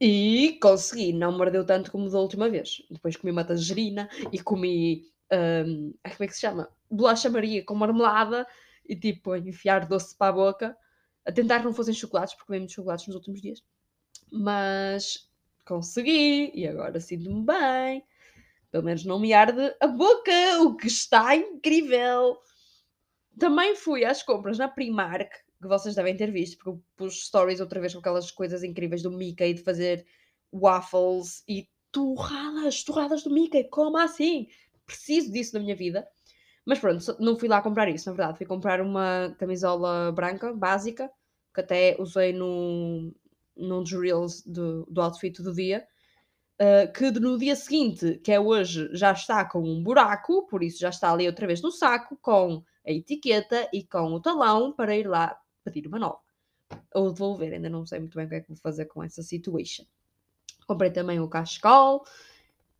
e 0.00 0.58
consegui. 0.60 1.12
Não 1.12 1.36
mordeu 1.36 1.64
tanto 1.64 1.90
como 1.90 2.10
da 2.10 2.18
última 2.18 2.48
vez. 2.48 2.82
Depois 2.90 3.16
comi 3.16 3.30
uma 3.30 3.44
tangerina 3.44 4.08
e 4.32 4.38
comi 4.38 5.06
um, 5.32 5.94
como 6.02 6.24
é 6.24 6.26
que 6.26 6.34
se 6.34 6.40
chama? 6.40 6.68
Bolacha 6.90 7.30
Maria 7.30 7.64
com 7.64 7.74
marmelada 7.74 8.46
e 8.86 8.94
tipo 8.94 9.34
enfiar 9.36 9.86
doce 9.86 10.16
para 10.16 10.28
a 10.28 10.32
boca, 10.32 10.76
a 11.24 11.32
tentar 11.32 11.62
não 11.64 11.72
fossem 11.72 11.94
chocolates, 11.94 12.34
porque 12.34 12.46
comi 12.46 12.58
muitos 12.58 12.74
chocolates 12.74 13.06
nos 13.06 13.16
últimos 13.16 13.40
dias, 13.40 13.62
mas 14.30 15.30
consegui 15.64 16.50
e 16.52 16.66
agora 16.66 16.98
sinto-me 17.00 17.44
bem. 17.44 18.04
Pelo 18.70 18.84
menos 18.84 19.04
não 19.04 19.20
me 19.20 19.32
arde 19.32 19.74
a 19.80 19.86
boca, 19.86 20.32
o 20.62 20.76
que 20.76 20.86
está 20.86 21.36
incrível. 21.36 22.38
Também 23.38 23.74
fui 23.74 24.04
às 24.04 24.22
compras 24.22 24.58
na 24.58 24.68
Primark, 24.68 25.30
que 25.60 25.68
vocês 25.68 25.94
devem 25.94 26.16
ter 26.16 26.30
visto, 26.30 26.56
porque 26.56 26.70
eu 26.70 26.82
pus 26.96 27.26
stories 27.26 27.60
outra 27.60 27.80
vez 27.80 27.92
com 27.92 28.00
aquelas 28.00 28.30
coisas 28.30 28.62
incríveis 28.62 29.02
do 29.02 29.10
Mickey 29.10 29.54
de 29.54 29.62
fazer 29.62 30.06
waffles 30.52 31.42
e 31.48 31.68
torradas, 31.90 32.84
torradas 32.84 33.22
do 33.22 33.30
Mickey, 33.30 33.64
como 33.64 33.96
assim? 33.96 34.48
preciso 34.86 35.32
disso 35.32 35.54
na 35.54 35.60
minha 35.60 35.76
vida. 35.76 36.06
Mas 36.64 36.78
pronto, 36.78 37.16
não 37.18 37.36
fui 37.36 37.48
lá 37.48 37.60
comprar 37.60 37.88
isso, 37.88 38.08
na 38.08 38.16
verdade. 38.16 38.38
Fui 38.38 38.46
comprar 38.46 38.80
uma 38.80 39.34
camisola 39.38 40.12
branca, 40.12 40.52
básica, 40.52 41.10
que 41.54 41.60
até 41.60 41.96
usei 41.98 42.32
no, 42.32 43.12
num 43.56 43.82
dos 43.82 43.92
reels 43.92 44.42
do, 44.42 44.86
do 44.86 45.00
outfit 45.00 45.42
do 45.42 45.52
dia. 45.52 45.86
Uh, 46.60 46.92
que 46.92 47.10
no 47.10 47.36
dia 47.38 47.56
seguinte, 47.56 48.20
que 48.22 48.30
é 48.30 48.38
hoje, 48.38 48.88
já 48.92 49.12
está 49.12 49.44
com 49.44 49.60
um 49.60 49.82
buraco, 49.82 50.46
por 50.46 50.62
isso 50.62 50.78
já 50.78 50.90
está 50.90 51.12
ali 51.12 51.26
outra 51.26 51.46
vez 51.46 51.60
no 51.60 51.72
saco, 51.72 52.16
com 52.22 52.62
a 52.86 52.90
etiqueta 52.90 53.68
e 53.72 53.84
com 53.84 54.12
o 54.12 54.20
talão 54.20 54.72
para 54.72 54.96
ir 54.96 55.06
lá 55.06 55.38
pedir 55.64 55.86
uma 55.86 55.98
nova. 55.98 56.20
Ou 56.94 57.12
devolver, 57.12 57.52
ainda 57.52 57.68
não 57.68 57.86
sei 57.86 58.00
muito 58.00 58.16
bem 58.16 58.26
o 58.26 58.28
que 58.28 58.34
é 58.36 58.40
que 58.40 58.48
vou 58.48 58.56
fazer 58.56 58.86
com 58.86 59.02
essa 59.02 59.22
situation. 59.22 59.84
Comprei 60.66 60.90
também 60.90 61.20
o 61.20 61.28
cachecol, 61.28 62.04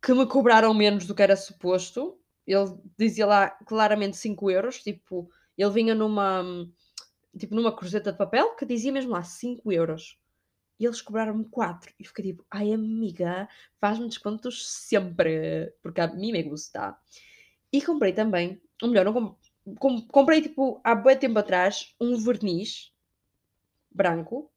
que 0.01 0.13
me 0.13 0.25
cobraram 0.25 0.73
menos 0.73 1.05
do 1.05 1.15
que 1.15 1.21
era 1.21 1.35
suposto. 1.35 2.17
Ele 2.45 2.75
dizia 2.97 3.25
lá 3.25 3.49
claramente 3.49 4.17
5 4.17 4.51
euros, 4.51 4.81
tipo, 4.81 5.29
ele 5.57 5.71
vinha 5.71 5.95
numa 5.95 6.43
tipo 7.37 7.55
numa 7.55 7.75
cruzeta 7.75 8.11
de 8.11 8.17
papel 8.17 8.55
que 8.55 8.65
dizia 8.65 8.91
mesmo 8.91 9.11
lá 9.11 9.23
5 9.23 9.71
euros. 9.71 10.17
E 10.79 10.85
eles 10.85 11.01
cobraram-me 11.01 11.45
4. 11.45 11.93
E 11.99 12.05
fiquei 12.05 12.25
tipo, 12.25 12.45
ai 12.49 12.73
amiga, 12.73 13.47
faz-me 13.79 14.07
descontos 14.07 14.67
sempre, 14.67 15.73
porque 15.81 16.01
a 16.01 16.07
mim 16.07 16.31
me 16.31 16.43
gusta. 16.43 16.97
E 17.71 17.81
comprei 17.81 18.13
também, 18.13 18.61
ou 18.81 18.89
melhor, 18.89 19.05
não 19.05 19.37
comprei, 19.79 20.07
comprei 20.09 20.41
tipo 20.41 20.81
há 20.83 20.95
bem 20.95 21.17
tempo 21.17 21.39
atrás 21.39 21.95
um 21.99 22.17
verniz 22.17 22.91
branco 23.91 24.51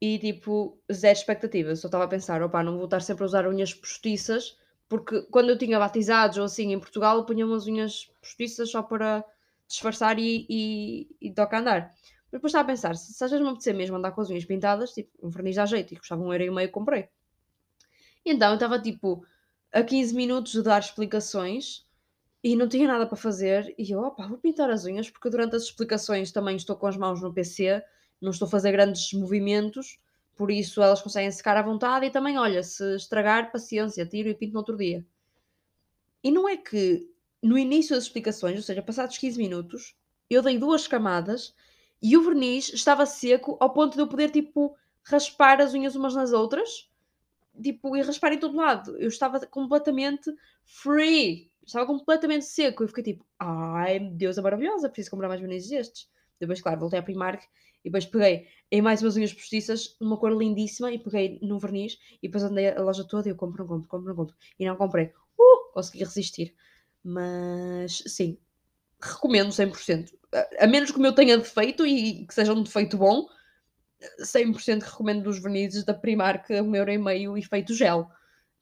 e 0.00 0.18
tipo, 0.18 0.78
zero 0.92 1.18
expectativas. 1.18 1.80
Só 1.80 1.88
estava 1.88 2.04
a 2.04 2.08
pensar, 2.08 2.42
opá, 2.42 2.62
não 2.62 2.76
vou 2.76 2.84
estar 2.84 3.00
sempre 3.00 3.24
a 3.24 3.26
usar 3.26 3.46
unhas 3.46 3.74
postiças, 3.74 4.56
porque 4.88 5.22
quando 5.22 5.50
eu 5.50 5.58
tinha 5.58 5.78
batizados 5.78 6.38
ou 6.38 6.44
assim 6.44 6.72
em 6.72 6.78
Portugal, 6.78 7.18
eu 7.18 7.24
punha 7.24 7.44
umas 7.44 7.66
unhas 7.66 8.06
postiças 8.20 8.70
só 8.70 8.82
para 8.82 9.24
disfarçar 9.66 10.18
e, 10.18 10.46
e, 10.48 11.08
e 11.20 11.34
andar. 11.52 11.92
Mas 12.30 12.32
depois 12.32 12.50
estava 12.50 12.64
a 12.64 12.72
pensar, 12.72 12.94
se, 12.96 13.12
se 13.12 13.24
às 13.24 13.30
vezes 13.30 13.44
me 13.44 13.50
apetecer 13.50 13.74
mesmo 13.74 13.96
andar 13.96 14.12
com 14.12 14.20
as 14.20 14.30
unhas 14.30 14.44
pintadas, 14.44 14.92
tipo, 14.92 15.10
um 15.22 15.30
verniz 15.30 15.56
dá 15.56 15.66
jeito, 15.66 15.94
e 15.94 15.96
custava 15.96 16.22
um 16.22 16.32
euro 16.32 16.44
e 16.44 16.50
meio, 16.50 16.70
comprei. 16.70 17.08
Então 18.24 18.50
eu 18.50 18.54
estava 18.54 18.78
tipo 18.78 19.24
a 19.72 19.82
15 19.82 20.14
minutos 20.14 20.52
de 20.52 20.62
dar 20.62 20.80
explicações 20.80 21.86
e 22.42 22.56
não 22.56 22.68
tinha 22.68 22.86
nada 22.86 23.06
para 23.06 23.16
fazer. 23.16 23.74
E 23.78 23.90
eu, 23.90 24.00
opá, 24.00 24.26
vou 24.26 24.38
pintar 24.38 24.70
as 24.70 24.84
unhas, 24.84 25.10
porque 25.10 25.30
durante 25.30 25.56
as 25.56 25.64
explicações 25.64 26.32
também 26.32 26.56
estou 26.56 26.76
com 26.76 26.86
as 26.86 26.96
mãos 26.96 27.20
no 27.20 27.32
PC, 27.32 27.82
não 28.20 28.30
estou 28.30 28.46
a 28.46 28.50
fazer 28.50 28.72
grandes 28.72 29.12
movimentos, 29.12 29.98
por 30.36 30.50
isso 30.50 30.82
elas 30.82 31.02
conseguem 31.02 31.30
secar 31.30 31.56
à 31.56 31.62
vontade. 31.62 32.06
E 32.06 32.10
também, 32.10 32.38
olha, 32.38 32.62
se 32.62 32.96
estragar, 32.96 33.50
paciência, 33.50 34.06
tiro 34.06 34.28
e 34.28 34.34
pinto 34.34 34.52
no 34.52 34.60
outro 34.60 34.76
dia. 34.76 35.04
E 36.22 36.30
não 36.30 36.48
é 36.48 36.56
que 36.56 37.08
no 37.42 37.56
início 37.56 37.94
das 37.94 38.04
explicações, 38.04 38.56
ou 38.56 38.62
seja, 38.62 38.82
passados 38.82 39.18
15 39.18 39.38
minutos, 39.38 39.96
eu 40.28 40.42
dei 40.42 40.58
duas 40.58 40.86
camadas 40.86 41.54
e 42.02 42.16
o 42.16 42.22
verniz 42.22 42.72
estava 42.72 43.06
seco 43.06 43.56
ao 43.60 43.72
ponto 43.72 43.94
de 43.94 44.00
eu 44.00 44.08
poder, 44.08 44.30
tipo, 44.30 44.76
raspar 45.02 45.60
as 45.60 45.74
unhas 45.74 45.96
umas 45.96 46.14
nas 46.14 46.32
outras, 46.32 46.88
tipo, 47.60 47.96
e 47.96 48.02
raspar 48.02 48.32
em 48.32 48.38
todo 48.38 48.56
lado. 48.56 48.96
Eu 48.98 49.08
estava 49.08 49.44
completamente 49.46 50.32
free. 50.64 51.50
Estava 51.68 51.86
completamente 51.86 52.46
seco. 52.46 52.82
Eu 52.82 52.88
fiquei 52.88 53.04
tipo, 53.04 53.26
ai, 53.38 54.00
Deus, 54.00 54.38
é 54.38 54.40
maravilhosa, 54.40 54.88
preciso 54.88 55.10
comprar 55.10 55.28
mais 55.28 55.38
vernizes 55.38 55.68
destes. 55.68 56.08
Depois, 56.40 56.62
claro, 56.62 56.80
voltei 56.80 56.98
à 56.98 57.02
Primark 57.02 57.42
e 57.84 57.90
depois 57.90 58.06
peguei 58.06 58.46
em 58.70 58.80
mais 58.80 59.02
umas 59.02 59.16
unhas 59.16 59.34
postiças, 59.34 59.94
uma 60.00 60.16
cor 60.16 60.32
lindíssima, 60.32 60.90
e 60.90 60.98
peguei 60.98 61.38
no 61.42 61.58
verniz 61.58 61.98
e 62.22 62.28
depois 62.28 62.42
andei 62.42 62.70
a 62.70 62.80
loja 62.80 63.06
toda 63.06 63.28
e 63.28 63.32
eu 63.32 63.36
compro, 63.36 63.64
não 63.64 63.68
compro, 63.68 63.88
compro, 63.88 64.08
não 64.08 64.16
compro. 64.16 64.36
E 64.58 64.64
não 64.64 64.76
comprei. 64.76 65.12
Uh, 65.38 65.72
consegui 65.74 66.04
resistir. 66.04 66.54
Mas, 67.04 68.02
sim, 68.06 68.38
recomendo 68.98 69.50
100%. 69.50 70.08
A 70.58 70.66
menos 70.66 70.90
que 70.90 70.96
o 70.96 71.02
meu 71.02 71.14
tenha 71.14 71.36
defeito 71.36 71.86
e 71.86 72.26
que 72.26 72.32
seja 72.32 72.54
um 72.54 72.62
defeito 72.62 72.96
bom, 72.96 73.26
100% 74.22 74.84
recomendo 74.84 75.24
dos 75.24 75.38
vernizes 75.38 75.84
da 75.84 75.92
Primark 75.92 76.50
um 76.50 76.74
euro 76.74 76.90
e 76.90 76.98
meio 76.98 77.36
e 77.36 77.42
feito 77.42 77.74
gel. 77.74 78.10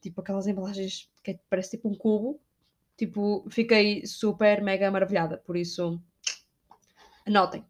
Tipo 0.01 0.21
aquelas 0.21 0.49
embalagens 0.49 1.09
que 1.23 1.39
parece 1.49 1.71
tipo 1.77 1.89
um 1.89 1.95
cubo. 1.95 2.41
Tipo, 2.97 3.45
fiquei 3.51 4.07
super 4.07 4.63
mega 4.63 4.91
maravilhada. 4.91 5.39
Por 5.39 5.57
isso, 5.57 6.01
anotem. 7.27 7.65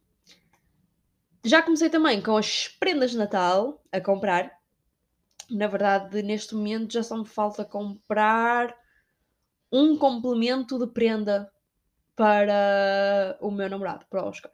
Já 1.45 1.63
comecei 1.63 1.89
também 1.89 2.21
com 2.23 2.37
as 2.37 2.69
prendas 2.69 3.13
de 3.13 3.19
Natal 3.19 3.83
a 3.93 4.01
comprar. 4.01 4.51
Na 5.51 5.69
verdade, 5.69 6.23
neste 6.23 6.55
momento 6.55 6.93
já 6.93 7.03
só 7.03 7.17
me 7.17 7.27
falta 7.27 7.65
comprar 7.65 8.77
um 9.71 9.97
complemento 9.97 10.79
de 10.79 10.93
prenda 10.93 11.51
para 12.17 13.37
o 13.41 13.51
meu 13.51 13.69
namorado, 13.69 14.07
para 14.09 14.25
o 14.25 14.29
Oscar. 14.29 14.51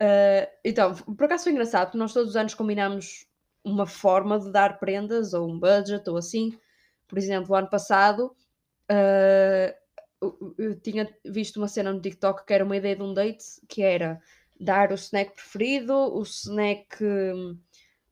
Uh, 0.00 0.46
então, 0.64 0.94
por 0.94 1.24
acaso 1.24 1.44
foi 1.44 1.52
engraçado, 1.52 1.86
porque 1.86 1.98
nós 1.98 2.12
todos 2.12 2.30
os 2.30 2.36
anos 2.36 2.54
combinamos 2.54 3.26
uma 3.64 3.86
forma 3.86 4.38
de 4.38 4.50
dar 4.52 4.78
prendas, 4.78 5.34
ou 5.34 5.50
um 5.50 5.58
budget, 5.58 6.08
ou 6.08 6.16
assim. 6.16 6.58
Por 7.08 7.18
exemplo, 7.18 7.52
o 7.52 7.56
ano 7.56 7.68
passado, 7.68 8.34
uh, 8.90 9.85
eu 10.58 10.80
tinha 10.80 11.08
visto 11.24 11.58
uma 11.58 11.68
cena 11.68 11.92
no 11.92 12.00
TikTok 12.00 12.44
que 12.44 12.52
era 12.52 12.64
uma 12.64 12.76
ideia 12.76 12.96
de 12.96 13.02
um 13.02 13.12
date, 13.12 13.44
que 13.68 13.82
era 13.82 14.20
dar 14.58 14.90
o 14.90 14.94
snack 14.94 15.34
preferido, 15.34 15.92
o 15.94 16.22
snack, 16.22 16.96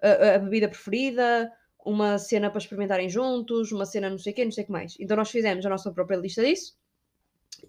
a, 0.02 0.34
a 0.34 0.38
bebida 0.38 0.68
preferida, 0.68 1.50
uma 1.84 2.18
cena 2.18 2.50
para 2.50 2.58
experimentarem 2.58 3.08
juntos, 3.08 3.72
uma 3.72 3.86
cena 3.86 4.10
não 4.10 4.18
sei 4.18 4.32
o 4.32 4.36
quê, 4.36 4.44
não 4.44 4.52
sei 4.52 4.64
o 4.64 4.66
que 4.66 4.72
mais. 4.72 4.96
Então 4.98 5.16
nós 5.16 5.30
fizemos 5.30 5.64
a 5.64 5.70
nossa 5.70 5.90
própria 5.92 6.16
lista 6.16 6.44
disso 6.44 6.76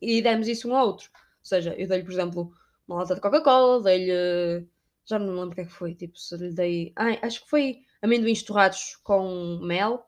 e 0.02 0.22
demos 0.22 0.48
isso 0.48 0.70
um 0.70 0.76
ao 0.76 0.88
outro. 0.88 1.10
Ou 1.14 1.46
seja, 1.46 1.76
eu 1.78 1.88
dei-lhe, 1.88 2.04
por 2.04 2.12
exemplo, 2.14 2.52
uma 2.88 2.98
lata 2.98 3.16
de 3.16 3.22
Coca-Cola, 3.22 3.84
dei-lhe. 3.84 4.66
Já 5.06 5.20
não 5.20 5.28
me 5.28 5.40
lembro 5.40 5.52
o 5.52 5.56
que 5.56 5.62
é 5.62 5.66
que 5.66 5.72
foi. 5.72 5.94
Tipo, 5.94 6.18
se 6.18 6.36
lhe 6.38 6.54
dei. 6.54 6.92
Ai, 6.96 7.20
acho 7.22 7.44
que 7.44 7.50
foi 7.50 7.82
amendoins 8.02 8.42
torrados 8.44 8.96
com 9.04 9.60
mel. 9.62 10.06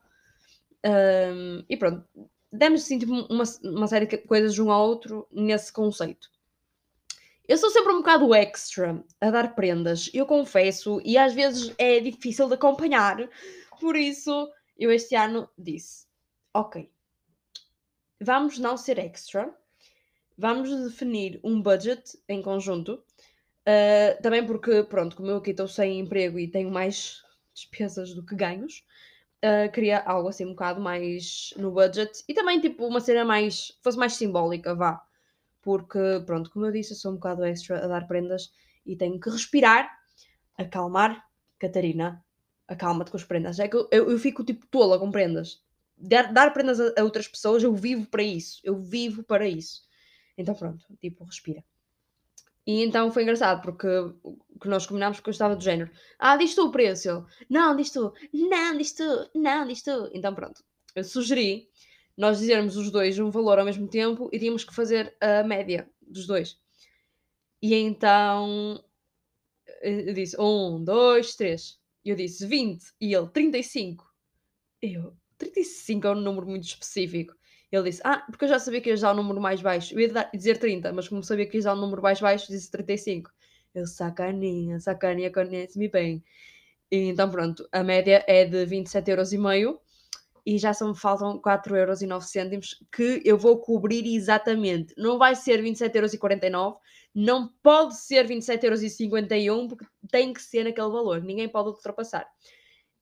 Um, 0.85 1.63
e 1.69 1.77
pronto. 1.77 2.07
Demos 2.51 2.83
assim 2.83 2.97
tipo, 2.99 3.11
uma, 3.11 3.43
uma 3.63 3.87
série 3.87 4.05
de 4.05 4.17
coisas 4.19 4.57
um 4.57 4.71
ao 4.71 4.87
outro 4.87 5.27
nesse 5.31 5.71
conceito. 5.71 6.29
Eu 7.47 7.57
sou 7.57 7.69
sempre 7.69 7.93
um 7.93 7.99
bocado 7.99 8.33
extra 8.35 9.01
a 9.21 9.31
dar 9.31 9.55
prendas, 9.55 10.09
eu 10.13 10.25
confesso, 10.25 11.01
e 11.05 11.17
às 11.17 11.33
vezes 11.33 11.73
é 11.77 11.99
difícil 11.99 12.47
de 12.47 12.55
acompanhar. 12.55 13.17
Por 13.79 13.95
isso, 13.95 14.51
eu 14.77 14.91
este 14.91 15.15
ano 15.15 15.49
disse: 15.57 16.05
Ok, 16.53 16.89
vamos 18.19 18.57
não 18.59 18.75
ser 18.75 18.99
extra, 18.99 19.53
vamos 20.37 20.69
definir 20.83 21.39
um 21.43 21.61
budget 21.61 22.19
em 22.27 22.41
conjunto. 22.41 23.03
Uh, 23.67 24.21
também 24.21 24.45
porque, 24.45 24.83
pronto, 24.83 25.15
como 25.15 25.29
eu 25.29 25.37
aqui 25.37 25.51
estou 25.51 25.67
sem 25.67 25.99
emprego 25.99 26.39
e 26.39 26.47
tenho 26.49 26.71
mais 26.71 27.21
despesas 27.53 28.13
do 28.13 28.25
que 28.25 28.35
ganhos, 28.35 28.83
queria 29.73 29.99
algo 29.99 30.29
assim 30.29 30.45
um 30.45 30.49
bocado 30.49 30.81
mais 30.81 31.53
no 31.57 31.71
budget 31.71 32.23
e 32.27 32.33
também 32.33 32.59
tipo 32.59 32.85
uma 32.85 32.99
cena 32.99 33.25
mais, 33.25 33.77
fosse 33.83 33.97
mais 33.97 34.13
simbólica, 34.13 34.75
vá. 34.75 35.01
Porque, 35.61 35.99
pronto, 36.25 36.49
como 36.49 36.65
eu 36.65 36.71
disse, 36.71 36.93
eu 36.93 36.97
sou 36.97 37.11
um 37.11 37.15
bocado 37.15 37.43
extra 37.43 37.83
a 37.83 37.87
dar 37.87 38.07
prendas 38.07 38.51
e 38.85 38.95
tenho 38.95 39.19
que 39.19 39.29
respirar, 39.29 39.91
acalmar. 40.57 41.25
Catarina, 41.59 42.23
acalma-te 42.67 43.11
com 43.11 43.17
as 43.17 43.23
prendas. 43.23 43.59
É 43.59 43.67
que 43.67 43.75
eu, 43.75 43.87
eu, 43.91 44.11
eu 44.11 44.19
fico 44.19 44.43
tipo 44.43 44.65
tola 44.67 44.99
com 44.99 45.11
prendas. 45.11 45.61
Dar, 45.97 46.31
dar 46.31 46.53
prendas 46.53 46.79
a, 46.79 46.93
a 46.97 47.03
outras 47.03 47.27
pessoas, 47.27 47.63
eu 47.63 47.73
vivo 47.73 48.05
para 48.05 48.23
isso. 48.23 48.61
Eu 48.63 48.77
vivo 48.79 49.23
para 49.23 49.47
isso. 49.47 49.81
Então 50.37 50.53
pronto, 50.53 50.85
tipo, 51.01 51.23
respira. 51.23 51.63
E 52.67 52.83
então 52.83 53.09
foi 53.09 53.23
engraçado, 53.23 53.61
porque 53.61 53.87
que 54.59 54.67
nós 54.67 54.85
combinámos 54.85 55.21
que 55.21 55.29
eu 55.29 55.31
estava 55.31 55.55
do 55.55 55.63
género. 55.63 55.89
Ah, 56.19 56.35
diz 56.35 56.53
tu 56.53 56.65
o 56.65 56.71
preço. 56.71 57.25
Não, 57.49 57.73
diz 57.73 57.91
tu. 57.91 58.13
Não, 58.33 58.77
diz 58.77 58.91
tu. 58.91 59.29
Não, 59.33 59.65
diz 59.65 59.81
tu. 59.81 60.09
Então 60.13 60.35
pronto. 60.35 60.61
Eu 60.93 61.05
sugeri 61.05 61.69
nós 62.17 62.39
dizermos 62.39 62.75
os 62.75 62.91
dois 62.91 63.17
um 63.19 63.29
valor 63.29 63.57
ao 63.57 63.65
mesmo 63.65 63.87
tempo 63.87 64.29
e 64.33 64.39
tínhamos 64.39 64.65
que 64.65 64.75
fazer 64.75 65.15
a 65.21 65.43
média 65.43 65.89
dos 66.01 66.27
dois. 66.27 66.59
E 67.61 67.73
então 67.73 68.83
eu 69.81 70.13
disse 70.13 70.35
um, 70.37 70.83
dois, 70.83 71.35
três. 71.35 71.79
E 72.03 72.09
eu 72.09 72.17
disse 72.17 72.45
20 72.45 72.83
e 72.99 73.15
ele 73.15 73.29
35. 73.29 74.05
Eu, 74.81 75.15
35 75.37 76.05
é 76.05 76.11
um 76.11 76.15
número 76.15 76.47
muito 76.47 76.65
específico. 76.65 77.33
Ele 77.71 77.83
disse, 77.89 78.01
ah, 78.03 78.23
porque 78.29 78.45
eu 78.45 78.49
já 78.49 78.59
sabia 78.59 78.79
que 78.79 78.89
ia 78.89 78.95
usar 78.95 79.11
o 79.11 79.13
um 79.13 79.17
número 79.17 79.41
mais 79.41 79.61
baixo. 79.61 79.93
Eu 79.93 79.99
ia 79.99 80.29
dizer 80.33 80.57
30, 80.57 80.93
mas 80.93 81.07
como 81.07 81.23
sabia 81.23 81.45
que 81.45 81.57
ia 81.57 81.59
usar 81.59 81.73
um 81.73 81.81
número 81.81 82.01
mais 82.01 82.19
baixo, 82.19 82.47
disse 82.47 82.71
35. 82.71 83.29
Eu, 83.75 83.85
sacaninha, 83.85 84.79
sacaninha, 84.79 85.31
conhece-me 85.31 85.89
bem. 85.89 86.23
E, 86.91 87.09
então 87.09 87.29
pronto, 87.29 87.67
a 87.71 87.83
média 87.83 88.23
é 88.27 88.45
de 88.45 88.65
27,5€ 88.65 89.77
e 90.45 90.57
já 90.57 90.73
só 90.73 90.87
me 90.87 90.97
faltam 90.97 91.41
4,09€ 91.41 92.77
que 92.89 93.21
eu 93.25 93.37
vou 93.37 93.59
cobrir 93.59 94.15
exatamente. 94.15 94.93
Não 94.97 95.17
vai 95.17 95.35
ser 95.35 95.61
27,49€, 95.61 96.77
não 97.13 97.49
pode 97.61 97.97
ser 97.97 98.25
27,51€ 98.25 99.67
porque 99.67 99.85
tem 100.09 100.31
que 100.31 100.41
ser 100.41 100.63
naquele 100.63 100.89
valor, 100.89 101.21
ninguém 101.21 101.49
pode 101.49 101.69
ultrapassar. 101.69 102.25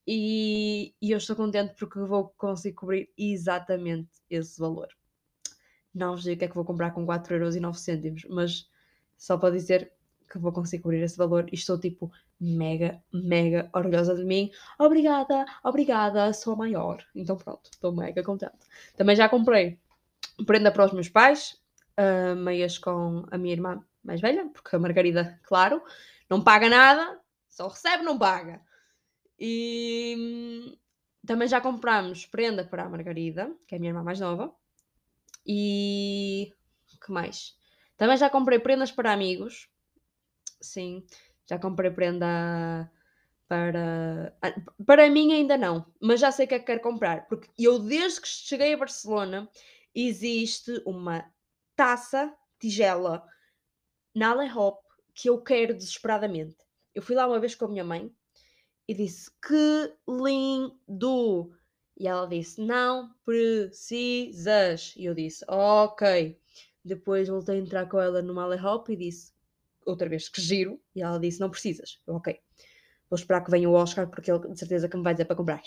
E, 0.08 0.94
e, 1.02 1.12
eu 1.12 1.18
estou 1.18 1.36
contente 1.36 1.74
porque 1.78 2.00
vou 2.00 2.34
conseguir 2.38 2.76
cobrir 2.76 3.10
exatamente 3.18 4.10
esse 4.30 4.60
valor. 4.60 4.88
Não 5.94 6.16
vos 6.16 6.24
digo 6.24 6.36
o 6.36 6.40
que 6.40 6.46
é 6.46 6.48
que 6.48 6.56
vou 6.56 6.66
comprar 6.66 6.92
com 6.92 7.06
4,09€, 7.06 8.28
mas 8.30 8.70
só 9.18 9.38
para 9.38 9.56
dizer 9.56 9.92
que 10.30 10.38
vou 10.38 10.52
conseguir 10.52 10.84
cobrir 10.84 11.02
esse 11.02 11.18
valor 11.18 11.48
e 11.52 11.56
estou 11.56 11.80
tipo 11.80 12.12
mega, 12.40 13.02
mega 13.12 13.70
orgulhosa 13.74 14.16
de 14.16 14.24
mim. 14.24 14.52
Obrigada, 14.78 15.46
obrigada, 15.64 16.34
sou 16.34 16.54
a 16.54 16.58
maior. 16.58 17.04
Então 17.16 17.38
pronto, 17.38 17.70
estou 17.72 17.92
mega 17.96 18.22
contente. 18.22 18.68
Também 18.96 19.16
já 19.16 19.30
comprei 19.30 19.80
prenda 20.46 20.72
para 20.72 20.86
os 20.86 20.92
meus 20.92 21.10
pais, 21.10 21.58
uh, 21.98 22.36
meias 22.36 22.78
com 22.78 23.26
a 23.32 23.38
minha 23.38 23.54
irmã 23.54 23.84
mais 24.04 24.20
velha, 24.20 24.48
porque 24.54 24.76
a 24.76 24.80
Margarida, 24.80 25.40
claro, 25.44 25.82
não 26.30 26.44
paga 26.44 26.70
nada, 26.70 27.20
só 27.48 27.68
recebe, 27.68 28.04
não 28.04 28.18
paga. 28.18 28.62
E 29.40 30.16
hum, 30.18 30.78
também 31.26 31.48
já 31.48 31.60
compramos 31.60 32.26
prenda 32.26 32.64
para 32.64 32.84
a 32.84 32.90
Margarida, 32.90 33.54
que 33.68 33.76
é 33.76 33.78
a 33.78 33.80
minha 33.80 33.92
irmã 33.92 34.04
mais 34.04 34.20
nova. 34.20 34.54
E 35.46 36.52
que 37.06 37.12
mais? 37.12 37.56
Também 37.98 38.18
já 38.18 38.30
comprei 38.30 38.60
prendas 38.60 38.92
para 38.92 39.14
amigos. 39.14 39.70
Sim, 40.62 41.06
já 41.48 41.60
comprei 41.60 41.92
prenda 41.92 42.92
para. 43.48 44.36
Ah, 44.42 44.54
para 44.86 45.10
mim 45.10 45.34
ainda 45.34 45.58
não, 45.58 45.86
mas 46.02 46.20
já 46.20 46.32
sei 46.32 46.46
o 46.46 46.50
que 46.50 46.56
é 46.56 46.60
que 46.60 46.66
quero 46.66 46.82
comprar. 46.82 47.28
Porque 47.28 47.50
eu, 47.58 47.80
desde 47.80 48.22
que 48.22 48.28
cheguei 48.28 48.74
a 48.74 48.78
Barcelona, 48.78 49.50
existe 49.94 50.82
uma 50.86 51.26
taça 51.76 52.34
tigela 52.60 53.24
na 54.14 54.34
Hop 54.56 54.84
que 55.14 55.30
eu 55.30 55.42
quero 55.42 55.74
desesperadamente. 55.74 56.58
Eu 56.94 57.02
fui 57.02 57.16
lá 57.16 57.28
uma 57.28 57.40
vez 57.40 57.56
com 57.56 57.66
a 57.66 57.70
minha 57.70 57.84
mãe 57.84 58.14
e 58.88 58.94
disse 58.94 59.32
que 59.42 59.94
lindo! 60.08 61.52
E 61.98 62.08
ela 62.08 62.28
disse: 62.28 62.62
Não 62.62 63.10
precisas. 63.26 64.94
E 64.98 65.06
eu 65.06 65.14
disse: 65.14 65.44
Ok. 65.48 66.38
Depois 66.84 67.28
voltei 67.28 67.56
a 67.56 67.60
entrar 67.60 67.88
com 67.88 68.00
ela 68.00 68.22
no 68.22 68.34
Male 68.34 68.62
Hop 68.62 68.90
e 68.90 68.96
disse 68.96 69.34
outra 69.86 70.08
vez 70.08 70.30
que 70.30 70.42
giro. 70.42 70.80
E 70.96 71.02
ela 71.02 71.20
disse: 71.20 71.40
Não 71.40 71.50
precisas. 71.50 72.00
Eu, 72.06 72.16
ok. 72.16 72.40
Vou 73.10 73.18
esperar 73.18 73.44
que 73.44 73.52
venha 73.52 73.70
o 73.70 73.74
Oscar 73.74 74.10
porque 74.10 74.32
ele 74.32 74.48
de 74.50 74.60
certeza 74.60 74.90
que 74.90 74.98
me 74.98 75.04
vai 75.04 75.14
dizer 75.14 75.26
para 75.26 75.36
comprar. 75.36 75.62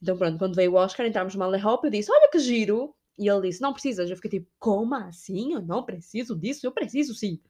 Então 0.00 0.16
pronto, 0.18 0.36
quando 0.36 0.56
veio 0.56 0.72
o 0.72 0.74
Oscar, 0.74 1.06
entramos 1.06 1.32
no 1.32 1.38
Male 1.38 1.64
Hop. 1.64 1.84
Eu 1.84 1.90
disse: 1.90 2.10
Olha 2.10 2.28
que 2.28 2.38
giro. 2.38 2.92
E 3.18 3.28
ele 3.28 3.42
disse: 3.42 3.60
Não 3.60 3.72
precisas. 3.72 4.10
Eu 4.10 4.16
fiquei 4.16 4.40
tipo: 4.40 4.50
Como 4.58 4.94
assim? 4.94 5.54
Eu 5.54 5.62
não 5.62 5.84
preciso 5.84 6.36
disso? 6.36 6.66
Eu 6.66 6.72
preciso 6.72 7.14
sim. 7.14 7.40